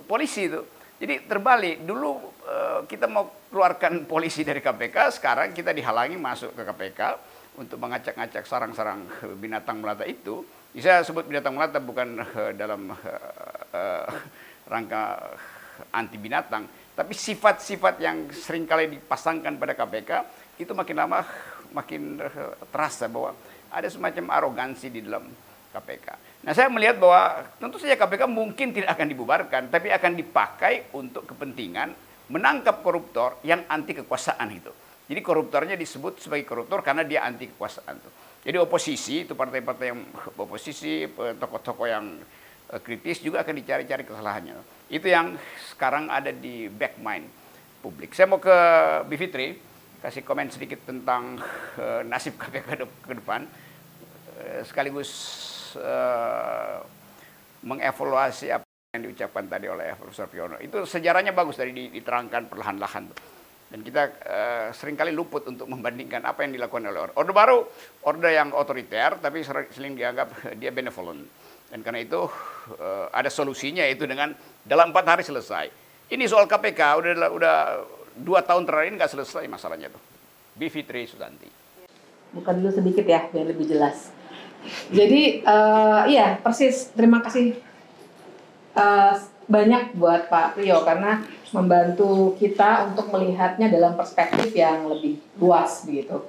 polisi 0.07 0.47
itu. 0.47 0.63
Jadi 0.95 1.27
terbalik, 1.27 1.83
dulu 1.83 2.15
uh, 2.47 2.87
kita 2.87 3.11
mau 3.11 3.27
keluarkan 3.51 4.07
polisi 4.07 4.47
dari 4.47 4.63
KPK, 4.63 5.19
sekarang 5.19 5.51
kita 5.51 5.75
dihalangi 5.75 6.15
masuk 6.15 6.55
ke 6.55 6.63
KPK 6.63 6.99
untuk 7.59 7.83
mengacak-ngacak 7.83 8.47
sarang-sarang 8.47 9.03
binatang 9.35 9.83
melata 9.83 10.07
itu. 10.07 10.47
Bisa 10.71 11.03
sebut 11.03 11.27
binatang 11.27 11.51
melata 11.51 11.83
bukan 11.83 12.23
dalam 12.55 12.95
rangka 14.71 15.35
anti 15.91 16.15
binatang, 16.15 16.63
tapi 16.95 17.11
sifat-sifat 17.11 17.99
yang 17.99 18.31
sering 18.31 18.63
kali 18.63 18.87
dipasangkan 18.95 19.59
pada 19.59 19.75
KPK 19.75 20.11
itu 20.63 20.71
makin 20.71 20.95
lama 20.95 21.27
makin 21.75 22.23
terasa 22.71 23.11
bahwa 23.11 23.35
ada 23.67 23.91
semacam 23.91 24.31
arogansi 24.31 24.87
di 24.87 25.03
dalam 25.03 25.27
KPK. 25.75 26.07
Nah 26.47 26.55
saya 26.55 26.71
melihat 26.71 26.95
bahwa 26.95 27.43
tentu 27.59 27.75
saja 27.75 27.99
KPK 27.99 28.23
mungkin 28.31 28.71
tidak 28.71 28.95
akan 28.95 29.07
dibubarkan, 29.11 29.61
tapi 29.67 29.91
akan 29.91 30.15
dipakai 30.15 30.95
untuk 30.95 31.27
kepentingan 31.27 31.91
menangkap 32.31 32.79
koruptor 32.79 33.37
yang 33.43 33.67
anti 33.67 33.91
kekuasaan 33.91 34.47
itu. 34.55 34.71
Jadi 35.05 35.21
koruptornya 35.21 35.75
disebut 35.77 36.17
sebagai 36.23 36.47
koruptor 36.47 36.81
karena 36.81 37.05
dia 37.05 37.21
anti 37.27 37.51
kekuasaan 37.51 37.99
itu. 37.99 38.09
Jadi 38.45 38.57
oposisi 38.61 39.25
itu 39.25 39.33
partai-partai 39.33 39.85
yang 39.89 40.01
oposisi, 40.37 41.05
tokoh-tokoh 41.13 41.85
yang 41.89 42.17
eh, 42.71 42.81
kritis 42.81 43.21
juga 43.21 43.41
akan 43.41 43.53
dicari-cari 43.57 44.05
kesalahannya. 44.05 44.55
Itu 44.89 45.09
yang 45.09 45.37
sekarang 45.73 46.09
ada 46.09 46.29
di 46.29 46.69
back 46.69 46.97
mind 47.01 47.25
publik. 47.81 48.17
Saya 48.17 48.25
mau 48.25 48.41
ke 48.41 48.57
Bivitri 49.05 49.57
kasih 50.05 50.21
komen 50.21 50.53
sedikit 50.53 50.85
tentang 50.85 51.41
uh, 51.81 52.05
nasib 52.05 52.37
KPK 52.41 52.85
ke 52.85 53.13
depan 53.17 53.41
uh, 54.37 54.61
sekaligus 54.61 55.09
uh, 55.81 56.77
mengevaluasi 57.65 58.53
apa 58.53 58.69
yang 58.93 59.09
diucapkan 59.09 59.49
tadi 59.49 59.65
oleh 59.65 59.97
Profesor 59.97 60.29
Piono. 60.29 60.61
Itu 60.61 60.85
sejarahnya 60.85 61.33
bagus 61.33 61.57
tadi 61.57 61.89
diterangkan 61.89 62.45
perlahan-lahan. 62.53 63.09
Dan 63.65 63.81
kita 63.81 64.03
uh, 64.29 64.67
sering 64.77 64.93
kali 64.93 65.09
luput 65.09 65.41
untuk 65.49 65.65
membandingkan 65.65 66.21
apa 66.21 66.45
yang 66.45 66.53
dilakukan 66.53 66.85
oleh 66.85 67.09
Orde 67.17 67.33
Baru, 67.33 67.65
Orde 68.05 68.29
yang 68.29 68.53
otoriter, 68.53 69.17
tapi 69.17 69.41
sering 69.41 69.97
dianggap 69.97 70.53
dia 70.61 70.69
benevolent. 70.69 71.25
Dan 71.65 71.81
karena 71.81 72.05
itu 72.05 72.29
uh, 72.77 73.09
ada 73.09 73.33
solusinya 73.33 73.81
itu 73.89 74.05
dengan 74.05 74.37
dalam 74.61 74.93
empat 74.93 75.17
hari 75.17 75.23
selesai. 75.25 75.65
Ini 76.13 76.29
soal 76.29 76.45
KPK 76.45 76.81
udah 77.01 77.13
udah 77.33 77.55
dua 78.19 78.43
tahun 78.43 78.63
terakhir 78.63 78.91
nggak 78.95 79.11
selesai 79.11 79.45
masalahnya 79.51 79.91
tuh. 79.91 80.01
Bivitri 80.55 81.03
Susanti. 81.03 81.51
Bukan 82.31 82.53
dulu 82.63 82.71
sedikit 82.71 83.03
ya 83.03 83.27
biar 83.31 83.47
lebih 83.51 83.67
jelas. 83.67 84.11
Jadi 84.89 85.45
uh, 85.45 86.07
iya 86.09 86.41
persis 86.41 86.89
terima 86.95 87.21
kasih 87.21 87.59
uh, 88.73 89.13
banyak 89.45 89.93
buat 89.93 90.25
Pak 90.25 90.57
Rio 90.57 90.81
karena 90.81 91.21
membantu 91.53 92.33
kita 92.41 92.89
untuk 92.91 93.13
melihatnya 93.13 93.69
dalam 93.69 93.93
perspektif 93.93 94.49
yang 94.57 94.89
lebih 94.89 95.21
luas 95.37 95.85
begitu. 95.85 96.25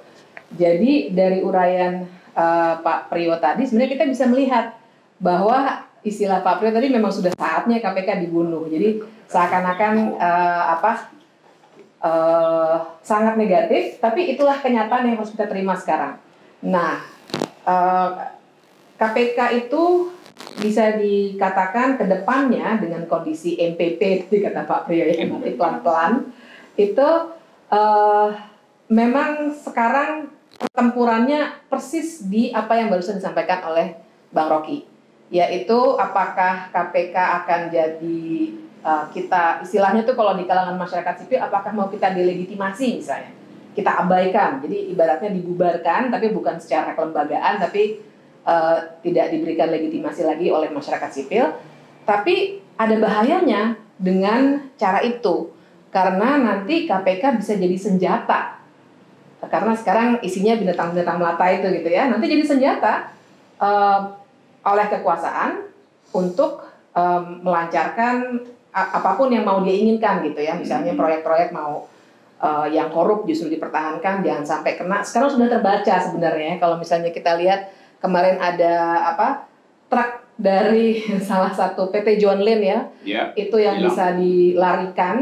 Jadi 0.53 1.11
dari 1.11 1.41
uraian 1.41 2.07
uh, 2.37 2.79
Pak 2.79 3.09
Priyo 3.09 3.35
tadi 3.41 3.65
sebenarnya 3.67 3.97
kita 3.97 4.05
bisa 4.05 4.23
melihat 4.29 4.77
bahwa 5.17 5.83
istilah 6.05 6.45
Pak 6.45 6.61
Priyo 6.61 6.71
tadi 6.71 6.87
memang 6.93 7.09
sudah 7.09 7.33
saatnya 7.33 7.81
KPK 7.81 8.21
dibunuh. 8.21 8.69
Jadi 8.69 9.01
seakan-akan 9.27 10.15
uh, 10.15 10.63
apa 10.79 11.16
uh, 12.01 12.77
sangat 13.01 13.39
negatif, 13.39 13.97
tapi 13.97 14.33
itulah 14.33 14.59
kenyataan 14.59 15.07
yang 15.09 15.17
harus 15.17 15.33
kita 15.33 15.49
terima 15.49 15.73
sekarang. 15.73 16.19
Nah, 16.61 17.01
uh, 17.65 17.69
eh, 17.69 18.11
KPK 18.97 19.39
itu 19.67 20.09
bisa 20.57 20.97
dikatakan 20.97 22.01
ke 22.01 22.05
depannya 22.09 22.81
dengan 22.81 23.05
kondisi 23.05 23.57
MPP 23.57 24.01
itu 24.25 24.41
kata 24.41 24.65
Pak 24.65 24.89
Priyo 24.89 25.05
ya 25.05 25.25
nanti 25.29 25.53
pelan-pelan 25.53 26.33
itu 26.77 27.09
uh, 27.69 28.29
memang 28.89 29.53
sekarang 29.53 30.33
pertempurannya 30.57 31.69
persis 31.69 32.25
di 32.25 32.49
apa 32.49 32.73
yang 32.73 32.89
barusan 32.89 33.21
disampaikan 33.21 33.61
oleh 33.69 33.97
Bang 34.33 34.49
Rocky 34.49 34.85
yaitu 35.29 35.77
apakah 35.99 36.71
KPK 36.71 37.15
akan 37.43 37.61
jadi 37.69 38.23
uh, 38.87 39.05
kita 39.11 39.59
istilahnya 39.67 40.07
tuh 40.07 40.15
kalau 40.15 40.39
di 40.39 40.47
kalangan 40.47 40.79
masyarakat 40.79 41.27
sipil 41.27 41.43
apakah 41.43 41.75
mau 41.75 41.91
kita 41.91 42.15
delegitimasi 42.15 43.03
misalnya 43.03 43.35
kita 43.75 43.93
abaikan. 44.07 44.57
Jadi 44.63 44.89
ibaratnya 44.95 45.29
dibubarkan 45.35 46.09
tapi 46.09 46.33
bukan 46.33 46.57
secara 46.57 46.97
kelembagaan 46.97 47.61
tapi 47.61 48.01
uh, 48.47 48.97
tidak 49.05 49.29
diberikan 49.35 49.69
legitimasi 49.69 50.25
lagi 50.25 50.49
oleh 50.49 50.71
masyarakat 50.71 51.11
sipil. 51.13 51.53
Tapi 52.07 52.63
ada 52.79 52.95
bahayanya 52.97 53.77
dengan 53.99 54.71
cara 54.79 55.03
itu 55.03 55.53
karena 55.93 56.41
nanti 56.41 56.89
KPK 56.89 57.37
bisa 57.37 57.53
jadi 57.53 57.77
senjata. 57.77 58.57
Karena 59.37 59.77
sekarang 59.77 60.25
isinya 60.25 60.57
binatang-binatang 60.57 61.21
melata 61.21 61.45
itu 61.53 61.69
gitu 61.69 61.89
ya. 61.93 62.09
Nanti 62.09 62.25
jadi 62.25 62.41
senjata 62.41 63.13
uh, 63.61 64.17
oleh 64.65 64.89
kekuasaan 64.89 65.69
untuk 66.17 66.65
um, 66.97 67.45
melancarkan 67.45 68.41
apa 68.73 69.17
pun 69.17 69.31
yang 69.33 69.47
mau 69.47 69.63
dia 69.63 69.73
inginkan 69.73 70.21
gitu 70.25 70.39
ya. 70.43 70.53
Misalnya 70.53 70.93
proyek-proyek 70.93 71.49
mau 71.55 71.87
uh, 72.41 72.67
yang 72.69 72.89
korup 72.93 73.25
justru 73.25 73.49
dipertahankan 73.53 74.21
jangan 74.21 74.45
sampai 74.45 74.77
kena. 74.77 75.01
Sekarang 75.01 75.29
sudah 75.31 75.47
terbaca 75.49 75.95
sebenarnya. 75.97 76.61
Kalau 76.61 76.77
misalnya 76.77 77.09
kita 77.09 77.37
lihat 77.37 77.73
kemarin 77.97 78.37
ada 78.37 79.05
apa 79.15 79.49
truk 79.89 80.11
dari 80.37 81.01
salah 81.27 81.49
satu 81.49 81.89
PT 81.89 82.21
John 82.21 82.41
Lin 82.45 82.61
ya, 82.61 82.79
ya 83.01 83.21
itu 83.33 83.57
yang 83.57 83.81
hilang. 83.81 83.89
bisa 83.89 84.05
dilarikan 84.13 85.15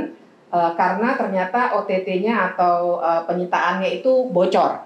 uh, 0.52 0.72
karena 0.76 1.16
ternyata 1.16 1.80
OTT-nya 1.80 2.54
atau 2.54 3.00
uh, 3.00 3.24
penyitaannya 3.24 4.04
itu 4.04 4.28
bocor. 4.30 4.84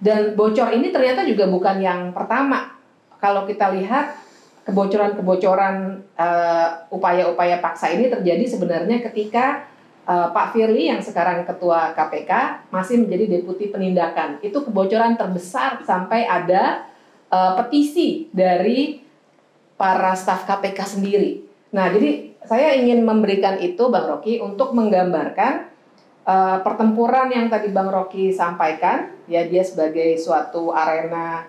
Dan 0.00 0.32
bocor 0.32 0.72
ini 0.72 0.88
ternyata 0.88 1.24
juga 1.28 1.48
bukan 1.48 1.76
yang 1.80 2.00
pertama. 2.12 2.72
Kalau 3.20 3.44
kita 3.44 3.68
lihat 3.76 4.16
kebocoran-kebocoran 4.64 6.04
upaya-upaya 6.92 7.58
paksa 7.64 7.90
ini 7.90 8.12
terjadi 8.12 8.44
sebenarnya 8.44 9.00
ketika 9.00 9.70
uh, 10.10 10.28
Pak 10.34 10.54
Firly 10.54 10.90
yang 10.90 10.98
sekarang 10.98 11.46
ketua 11.46 11.94
KPK 11.94 12.30
masih 12.74 13.06
menjadi 13.06 13.40
deputi 13.40 13.70
penindakan. 13.70 14.42
Itu 14.42 14.66
kebocoran 14.66 15.14
terbesar 15.14 15.78
sampai 15.86 16.26
ada 16.26 16.90
uh, 17.30 17.54
petisi 17.62 18.26
dari 18.34 19.02
para 19.78 20.12
staf 20.18 20.44
KPK 20.44 20.78
sendiri. 20.98 21.32
Nah, 21.72 21.88
jadi 21.88 22.34
saya 22.44 22.74
ingin 22.76 23.06
memberikan 23.06 23.56
itu 23.62 23.88
Bang 23.88 24.10
Rocky 24.10 24.42
untuk 24.42 24.74
menggambarkan 24.74 25.70
uh, 26.26 26.58
pertempuran 26.66 27.30
yang 27.30 27.46
tadi 27.46 27.70
Bang 27.70 27.88
Rocky 27.88 28.34
sampaikan, 28.34 29.14
ya 29.30 29.46
dia 29.46 29.62
sebagai 29.62 30.18
suatu 30.18 30.74
arena 30.74 31.46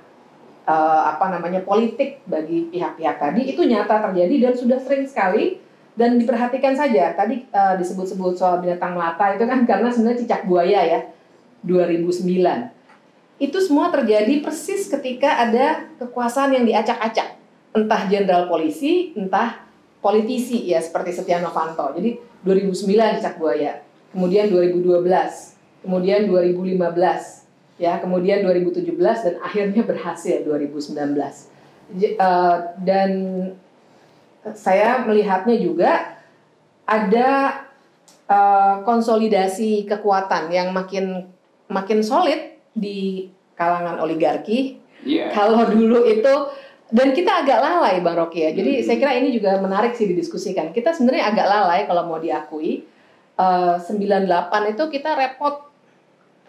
uh, 0.67 1.01
apa 1.15 1.31
namanya 1.31 1.61
politik 1.61 2.21
bagi 2.27 2.69
pihak-pihak 2.73 3.17
tadi 3.17 3.41
itu 3.53 3.61
nyata 3.65 4.09
terjadi 4.09 4.49
dan 4.49 4.53
sudah 4.53 4.79
sering 4.81 5.05
sekali. 5.05 5.59
Dan 5.91 6.15
diperhatikan 6.15 6.71
saja 6.71 7.11
tadi 7.19 7.43
uh, 7.51 7.75
disebut-sebut 7.75 8.39
soal 8.39 8.63
binatang 8.63 8.95
melata 8.95 9.35
itu 9.35 9.43
kan 9.43 9.59
karena 9.69 9.91
sebenarnya 9.91 10.23
cicak 10.23 10.47
buaya 10.47 10.79
ya 10.87 10.99
2009 11.67 12.23
itu 13.41 13.57
semua 13.59 13.91
terjadi 13.91 14.39
persis 14.39 14.87
ketika 14.87 15.45
ada 15.45 15.91
kekuasaan 15.99 16.55
yang 16.55 16.63
diacak-acak. 16.63 17.35
Entah 17.75 18.01
jenderal 18.07 18.47
polisi 18.47 19.11
entah 19.19 19.67
politisi 19.99 20.63
ya 20.63 20.79
seperti 20.79 21.11
Setia 21.11 21.43
Novanto. 21.43 21.91
Jadi 21.91 22.15
2009 22.47 23.19
cicak 23.19 23.35
buaya 23.35 23.83
kemudian 24.15 24.47
2012 24.47 25.51
kemudian 25.81 26.29
2015, 26.29 27.40
ya, 27.81 27.97
kemudian 27.97 28.45
2017 28.45 28.93
dan 29.01 29.35
akhirnya 29.41 29.81
berhasil 29.81 30.45
2019. 30.45 30.93
Uh, 31.91 32.57
dan 32.85 33.11
saya 34.53 35.03
melihatnya 35.03 35.57
juga 35.59 36.21
ada 36.85 37.61
uh, 38.29 38.75
konsolidasi 38.85 39.89
kekuatan 39.89 40.53
yang 40.53 40.71
makin 40.71 41.27
makin 41.67 41.99
solid 42.05 42.61
di 42.71 43.27
kalangan 43.57 43.99
oligarki. 43.99 44.79
Yeah. 45.01 45.33
Kalau 45.33 45.65
dulu 45.65 46.05
itu 46.05 46.33
dan 46.91 47.15
kita 47.15 47.47
agak 47.47 47.59
lalai 47.63 48.03
Bang 48.03 48.19
Rocky 48.19 48.43
ya. 48.43 48.51
Jadi 48.51 48.71
hmm. 48.79 48.83
saya 48.83 48.97
kira 48.99 49.13
ini 49.15 49.31
juga 49.31 49.55
menarik 49.63 49.95
sih 49.95 50.11
didiskusikan. 50.11 50.75
Kita 50.75 50.91
sebenarnya 50.91 51.31
agak 51.31 51.47
lalai 51.47 51.79
kalau 51.87 52.03
mau 52.05 52.19
diakui. 52.19 52.83
Uh, 53.39 53.79
98 53.79 54.75
itu 54.75 54.83
kita 54.91 55.15
repot. 55.15 55.70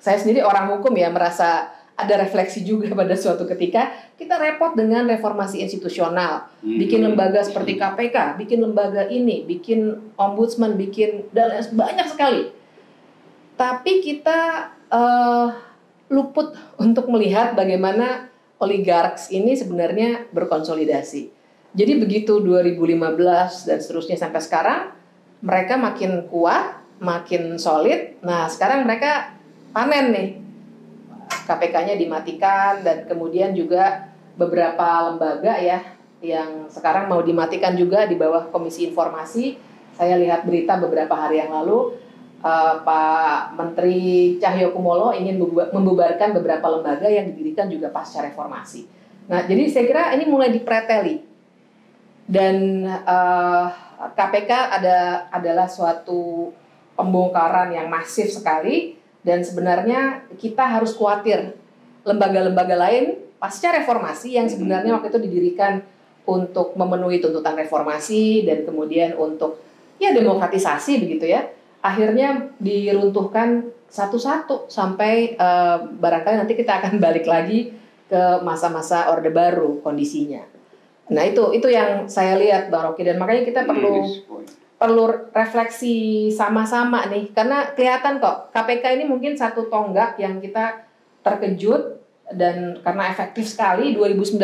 Saya 0.02 0.18
sendiri 0.18 0.42
orang 0.42 0.66
hukum 0.74 0.90
ya 0.98 1.06
merasa 1.14 1.70
ada 1.94 2.18
refleksi 2.18 2.66
juga 2.66 2.90
pada 2.98 3.14
suatu 3.14 3.46
ketika 3.46 3.94
kita 4.18 4.34
repot 4.34 4.74
dengan 4.74 5.06
reformasi 5.06 5.62
institusional, 5.62 6.50
hmm. 6.66 6.78
bikin 6.82 7.06
lembaga 7.06 7.46
seperti 7.46 7.78
KPK, 7.78 8.34
bikin 8.42 8.66
lembaga 8.66 9.06
ini, 9.06 9.46
bikin 9.46 10.10
ombudsman, 10.18 10.74
bikin 10.74 11.30
dan 11.30 11.62
banyak 11.70 12.10
sekali. 12.10 12.50
Tapi 13.54 14.02
kita 14.02 14.72
uh, 14.90 15.54
luput 16.10 16.58
untuk 16.84 17.06
melihat 17.06 17.54
bagaimana 17.54 18.26
oligarks 18.58 19.30
ini 19.30 19.54
sebenarnya 19.54 20.26
berkonsolidasi. 20.34 21.30
Jadi 21.72 21.92
begitu 21.96 22.36
2015 22.42 23.16
dan 23.64 23.78
seterusnya 23.80 24.20
sampai 24.20 24.42
sekarang 24.44 24.80
mereka 25.40 25.74
makin 25.80 26.28
kuat, 26.28 26.78
makin 27.00 27.56
solid. 27.56 28.20
Nah, 28.20 28.46
sekarang 28.46 28.84
mereka 28.84 29.41
panen 29.72 30.06
nih 30.12 30.28
KPK-nya 31.48 31.96
dimatikan 31.96 32.84
dan 32.84 33.08
kemudian 33.08 33.56
juga 33.56 34.12
beberapa 34.36 35.10
lembaga 35.10 35.58
ya 35.58 35.80
yang 36.22 36.70
sekarang 36.70 37.10
mau 37.10 37.18
dimatikan 37.24 37.74
juga 37.74 38.06
di 38.06 38.14
bawah 38.14 38.46
Komisi 38.54 38.86
Informasi. 38.86 39.58
Saya 39.92 40.16
lihat 40.16 40.46
berita 40.46 40.78
beberapa 40.78 41.12
hari 41.18 41.42
yang 41.42 41.50
lalu 41.50 41.98
uh, 42.40 42.74
Pak 42.80 43.58
Menteri 43.58 44.38
Cahyokumolo 44.38 45.12
ingin 45.12 45.42
membubarkan 45.74 46.32
beberapa 46.32 46.70
lembaga 46.70 47.10
yang 47.10 47.32
didirikan 47.34 47.66
juga 47.66 47.90
pasca 47.90 48.22
reformasi. 48.22 48.86
Nah, 49.26 49.44
jadi 49.44 49.66
saya 49.68 49.84
kira 49.84 50.04
ini 50.14 50.24
mulai 50.30 50.50
dipreteli 50.50 51.22
dan 52.26 52.86
uh, 52.86 53.66
eh, 54.02 54.10
KPK 54.14 54.50
ada 54.50 55.26
adalah 55.30 55.66
suatu 55.66 56.50
pembongkaran 56.94 57.74
yang 57.74 57.90
masif 57.90 58.30
sekali 58.30 59.01
dan 59.22 59.42
sebenarnya 59.46 60.26
kita 60.38 60.66
harus 60.66 60.94
khawatir 60.94 61.54
lembaga-lembaga 62.02 62.74
lain 62.74 63.22
pasca 63.38 63.74
reformasi 63.74 64.38
yang 64.38 64.46
sebenarnya 64.50 64.98
waktu 64.98 65.10
itu 65.14 65.20
didirikan 65.30 65.82
untuk 66.26 66.78
memenuhi 66.78 67.18
tuntutan 67.18 67.58
reformasi 67.58 68.46
dan 68.46 68.62
kemudian 68.62 69.18
untuk 69.18 69.58
ya 69.98 70.14
demokratisasi 70.14 71.02
begitu 71.02 71.30
ya 71.30 71.46
akhirnya 71.82 72.54
diruntuhkan 72.62 73.74
satu-satu 73.92 74.72
sampai 74.72 75.36
uh, 75.36 75.84
barangkali 75.98 76.40
nanti 76.40 76.54
kita 76.56 76.80
akan 76.80 76.96
balik 77.04 77.28
lagi 77.28 77.74
ke 78.08 78.22
masa-masa 78.44 79.08
orde 79.12 79.28
baru 79.28 79.82
kondisinya. 79.84 80.44
Nah 81.12 81.24
itu 81.28 81.52
itu 81.52 81.68
yang 81.68 82.08
saya 82.08 82.36
lihat 82.40 82.72
Bang 82.72 82.88
Rocky. 82.88 83.04
Dan 83.04 83.20
makanya 83.20 83.44
kita 83.44 83.60
perlu 83.68 84.04
perlu 84.82 85.30
refleksi 85.30 86.26
sama-sama 86.34 87.06
nih. 87.06 87.30
Karena 87.30 87.70
kelihatan 87.70 88.18
kok 88.18 88.50
KPK 88.50 88.98
ini 88.98 89.04
mungkin 89.06 89.38
satu 89.38 89.70
tonggak 89.70 90.18
yang 90.18 90.42
kita 90.42 90.82
terkejut 91.22 92.02
dan 92.34 92.82
karena 92.82 93.06
efektif 93.14 93.46
sekali. 93.46 93.94
2019 93.94 94.42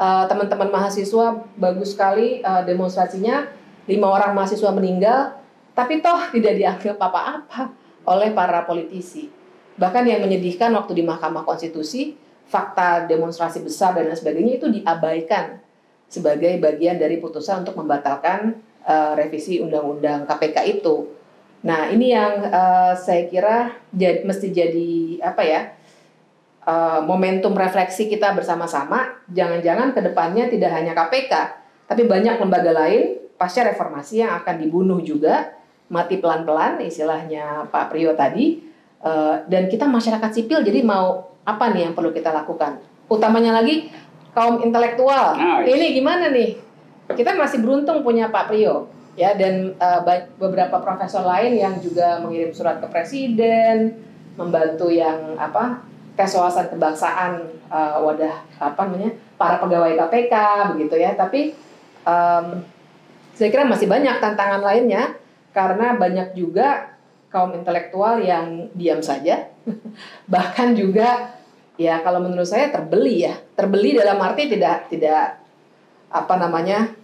uh, 0.00 0.24
teman-teman 0.24 0.72
mahasiswa 0.72 1.44
bagus 1.60 1.92
sekali 1.92 2.40
uh, 2.40 2.64
demonstrasinya. 2.64 3.44
Lima 3.84 4.08
orang 4.08 4.32
mahasiswa 4.32 4.72
meninggal 4.72 5.36
tapi 5.76 6.00
toh 6.00 6.32
tidak 6.32 6.56
dianggap 6.56 6.96
apa-apa 6.96 7.76
oleh 8.08 8.32
para 8.32 8.64
politisi. 8.64 9.28
Bahkan 9.76 10.08
yang 10.08 10.24
menyedihkan 10.24 10.72
waktu 10.72 10.96
di 10.96 11.04
Mahkamah 11.04 11.44
Konstitusi 11.44 12.16
fakta 12.48 13.04
demonstrasi 13.04 13.60
besar 13.60 13.92
dan 13.92 14.08
lain 14.08 14.16
sebagainya 14.16 14.56
itu 14.56 14.66
diabaikan 14.72 15.60
sebagai 16.08 16.56
bagian 16.56 16.96
dari 16.96 17.20
putusan 17.20 17.66
untuk 17.68 17.76
membatalkan 17.76 18.64
uh, 18.86 19.12
revisi 19.18 19.58
undang-undang 19.58 20.24
KPK 20.24 20.78
itu. 20.78 21.10
Nah 21.66 21.90
ini 21.90 22.14
yang 22.14 22.46
uh, 22.46 22.94
saya 22.94 23.26
kira 23.26 23.74
jad, 23.90 24.22
mesti 24.22 24.54
jadi 24.54 25.18
apa 25.20 25.42
ya 25.42 25.60
uh, 26.62 27.02
momentum 27.02 27.52
refleksi 27.58 28.06
kita 28.06 28.32
bersama-sama. 28.32 29.18
Jangan-jangan 29.34 29.90
ke 29.90 30.00
depannya 30.00 30.46
tidak 30.46 30.70
hanya 30.72 30.94
KPK, 30.94 31.32
tapi 31.90 32.06
banyak 32.06 32.38
lembaga 32.38 32.70
lain 32.70 33.18
pasca 33.36 33.66
reformasi 33.66 34.24
yang 34.24 34.38
akan 34.40 34.56
dibunuh 34.62 35.02
juga 35.02 35.52
mati 35.86 36.18
pelan-pelan 36.18 36.80
istilahnya 36.82 37.68
Pak 37.68 37.92
Priyo 37.92 38.14
tadi. 38.14 38.64
Uh, 39.06 39.44
dan 39.46 39.70
kita 39.70 39.86
masyarakat 39.86 40.30
sipil 40.34 40.64
jadi 40.66 40.82
mau 40.82 41.30
apa 41.46 41.70
nih 41.70 41.90
yang 41.90 41.94
perlu 41.94 42.10
kita 42.10 42.34
lakukan? 42.34 42.82
Utamanya 43.06 43.54
lagi 43.62 43.86
kaum 44.34 44.58
intelektual. 44.66 45.38
Nice. 45.38 45.70
Ini 45.70 45.86
gimana 45.94 46.28
nih? 46.34 46.65
Kita 47.14 47.38
masih 47.38 47.62
beruntung 47.62 48.02
punya 48.02 48.32
Pak 48.32 48.50
Priyo 48.50 48.90
ya 49.16 49.32
dan 49.32 49.72
uh, 49.80 50.04
beberapa 50.36 50.82
profesor 50.82 51.24
lain 51.24 51.56
yang 51.56 51.80
juga 51.80 52.20
mengirim 52.20 52.52
surat 52.52 52.82
ke 52.82 52.86
presiden 52.90 53.96
membantu 54.36 54.92
yang 54.92 55.34
apa 55.40 55.80
tes 56.16 56.32
wawasan 56.32 56.72
kebangsaan 56.72 57.44
uh, 57.68 58.00
wadah 58.00 58.44
apa 58.56 58.80
namanya 58.88 59.12
para 59.36 59.60
pegawai 59.60 59.96
KPK 59.96 60.34
begitu 60.76 60.96
ya. 60.96 61.12
Tapi 61.16 61.52
um, 62.08 62.64
saya 63.36 63.48
kira 63.52 63.68
masih 63.68 63.88
banyak 63.88 64.16
tantangan 64.20 64.64
lainnya 64.64 65.16
karena 65.52 65.96
banyak 65.96 66.32
juga 66.32 66.96
kaum 67.28 67.52
intelektual 67.52 68.20
yang 68.20 68.72
diam 68.72 69.04
saja. 69.04 69.52
Bahkan 70.32 70.72
juga 70.72 71.36
ya 71.76 72.00
kalau 72.00 72.24
menurut 72.24 72.48
saya 72.48 72.72
terbeli 72.72 73.28
ya. 73.28 73.36
Terbeli 73.56 73.96
dalam 74.00 74.16
arti 74.20 74.48
tidak 74.48 74.88
tidak 74.88 75.44
apa 76.10 76.34
namanya 76.38 76.94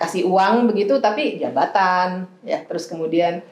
kasih 0.00 0.24
uang 0.24 0.72
begitu 0.72 0.96
tapi 0.98 1.36
jabatan 1.36 2.24
ya. 2.42 2.64
Terus 2.64 2.88
kemudian 2.88 3.44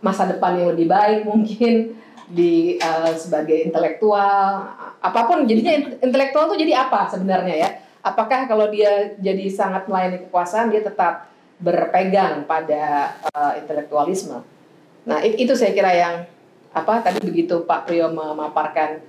masa 0.00 0.24
depan 0.24 0.56
yang 0.56 0.72
lebih 0.72 0.88
baik 0.88 1.28
mungkin 1.28 1.98
di 2.30 2.78
uh, 2.78 3.12
sebagai 3.12 3.58
intelektual 3.66 4.70
apa 5.02 5.20
pun. 5.26 5.44
Jadinya 5.44 5.98
intelektual 6.00 6.48
itu 6.52 6.64
jadi 6.64 6.88
apa 6.88 7.10
sebenarnya 7.10 7.54
ya? 7.56 7.70
Apakah 8.00 8.48
kalau 8.48 8.72
dia 8.72 9.12
jadi 9.20 9.44
sangat 9.52 9.84
melayani 9.84 10.24
kekuasaan 10.24 10.72
dia 10.72 10.80
tetap 10.80 11.28
berpegang 11.60 12.48
pada 12.48 13.12
uh, 13.36 13.52
intelektualisme? 13.60 14.40
Nah 15.04 15.20
itu 15.20 15.52
saya 15.52 15.76
kira 15.76 15.92
yang 15.92 16.14
apa 16.70 17.02
tadi 17.02 17.18
begitu 17.20 17.66
Pak 17.66 17.90
Priyo 17.90 18.08
memaparkan 18.08 19.02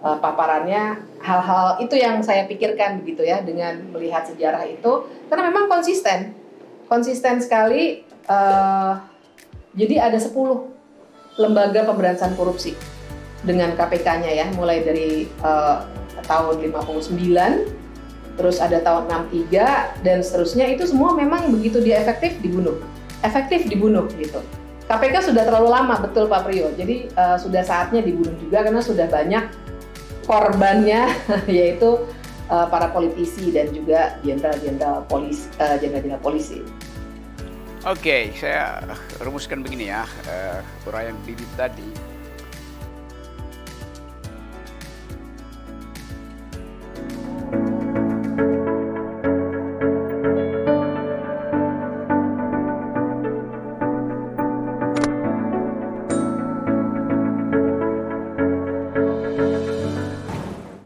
uh, 0.00 0.18
paparannya 0.18 1.00
hal-hal 1.20 1.80
itu 1.80 1.94
yang 1.96 2.20
saya 2.24 2.44
pikirkan 2.44 3.04
begitu 3.04 3.24
ya 3.24 3.40
dengan 3.44 3.80
melihat 3.92 4.26
sejarah 4.28 4.64
itu. 4.68 5.08
Karena 5.28 5.52
memang 5.52 5.68
konsisten 5.68 6.46
konsisten 6.86 7.42
sekali 7.42 8.06
uh, 8.30 8.98
jadi 9.76 10.08
ada 10.08 10.16
10 10.16 10.32
lembaga 11.36 11.84
pemberantasan 11.84 12.32
korupsi 12.38 12.72
dengan 13.44 13.76
KPK-nya 13.76 14.32
ya 14.32 14.46
mulai 14.56 14.80
dari 14.80 15.28
uh, 15.44 15.84
tahun 16.24 16.64
59 16.64 17.12
terus 18.36 18.56
ada 18.60 18.80
tahun 18.80 19.28
63 19.32 20.04
dan 20.04 20.18
seterusnya. 20.24 20.68
Itu 20.72 20.88
semua 20.88 21.12
memang 21.12 21.52
begitu 21.52 21.80
dia 21.84 22.00
efektif 22.00 22.36
dibunuh. 22.40 22.80
Efektif 23.20 23.68
dibunuh 23.68 24.08
gitu. 24.16 24.40
KPK 24.86 25.32
sudah 25.32 25.42
terlalu 25.42 25.68
lama 25.72 25.98
betul 25.98 26.30
Pak 26.30 26.46
Priyo. 26.46 26.70
Jadi 26.76 27.10
uh, 27.16 27.36
sudah 27.36 27.64
saatnya 27.64 28.00
dibunuh 28.04 28.32
juga 28.38 28.62
karena 28.64 28.80
sudah 28.80 29.08
banyak 29.08 29.44
korbannya 30.26 31.08
yaitu 31.48 32.02
uh, 32.50 32.66
para 32.68 32.90
politisi 32.90 33.54
dan 33.54 33.70
juga 33.72 34.18
jenderal-jenderal 34.26 35.06
polisi 35.06 35.46
uh, 35.62 35.78
jenderal-jenderal 35.78 36.22
polisi. 36.22 36.60
Oke, 37.86 38.02
okay, 38.02 38.22
saya 38.34 38.82
rumuskan 39.22 39.62
begini 39.62 39.94
ya 39.94 40.02
uh, 40.26 40.58
uraian 40.90 41.14
Bibi 41.22 41.46
tadi 41.54 42.05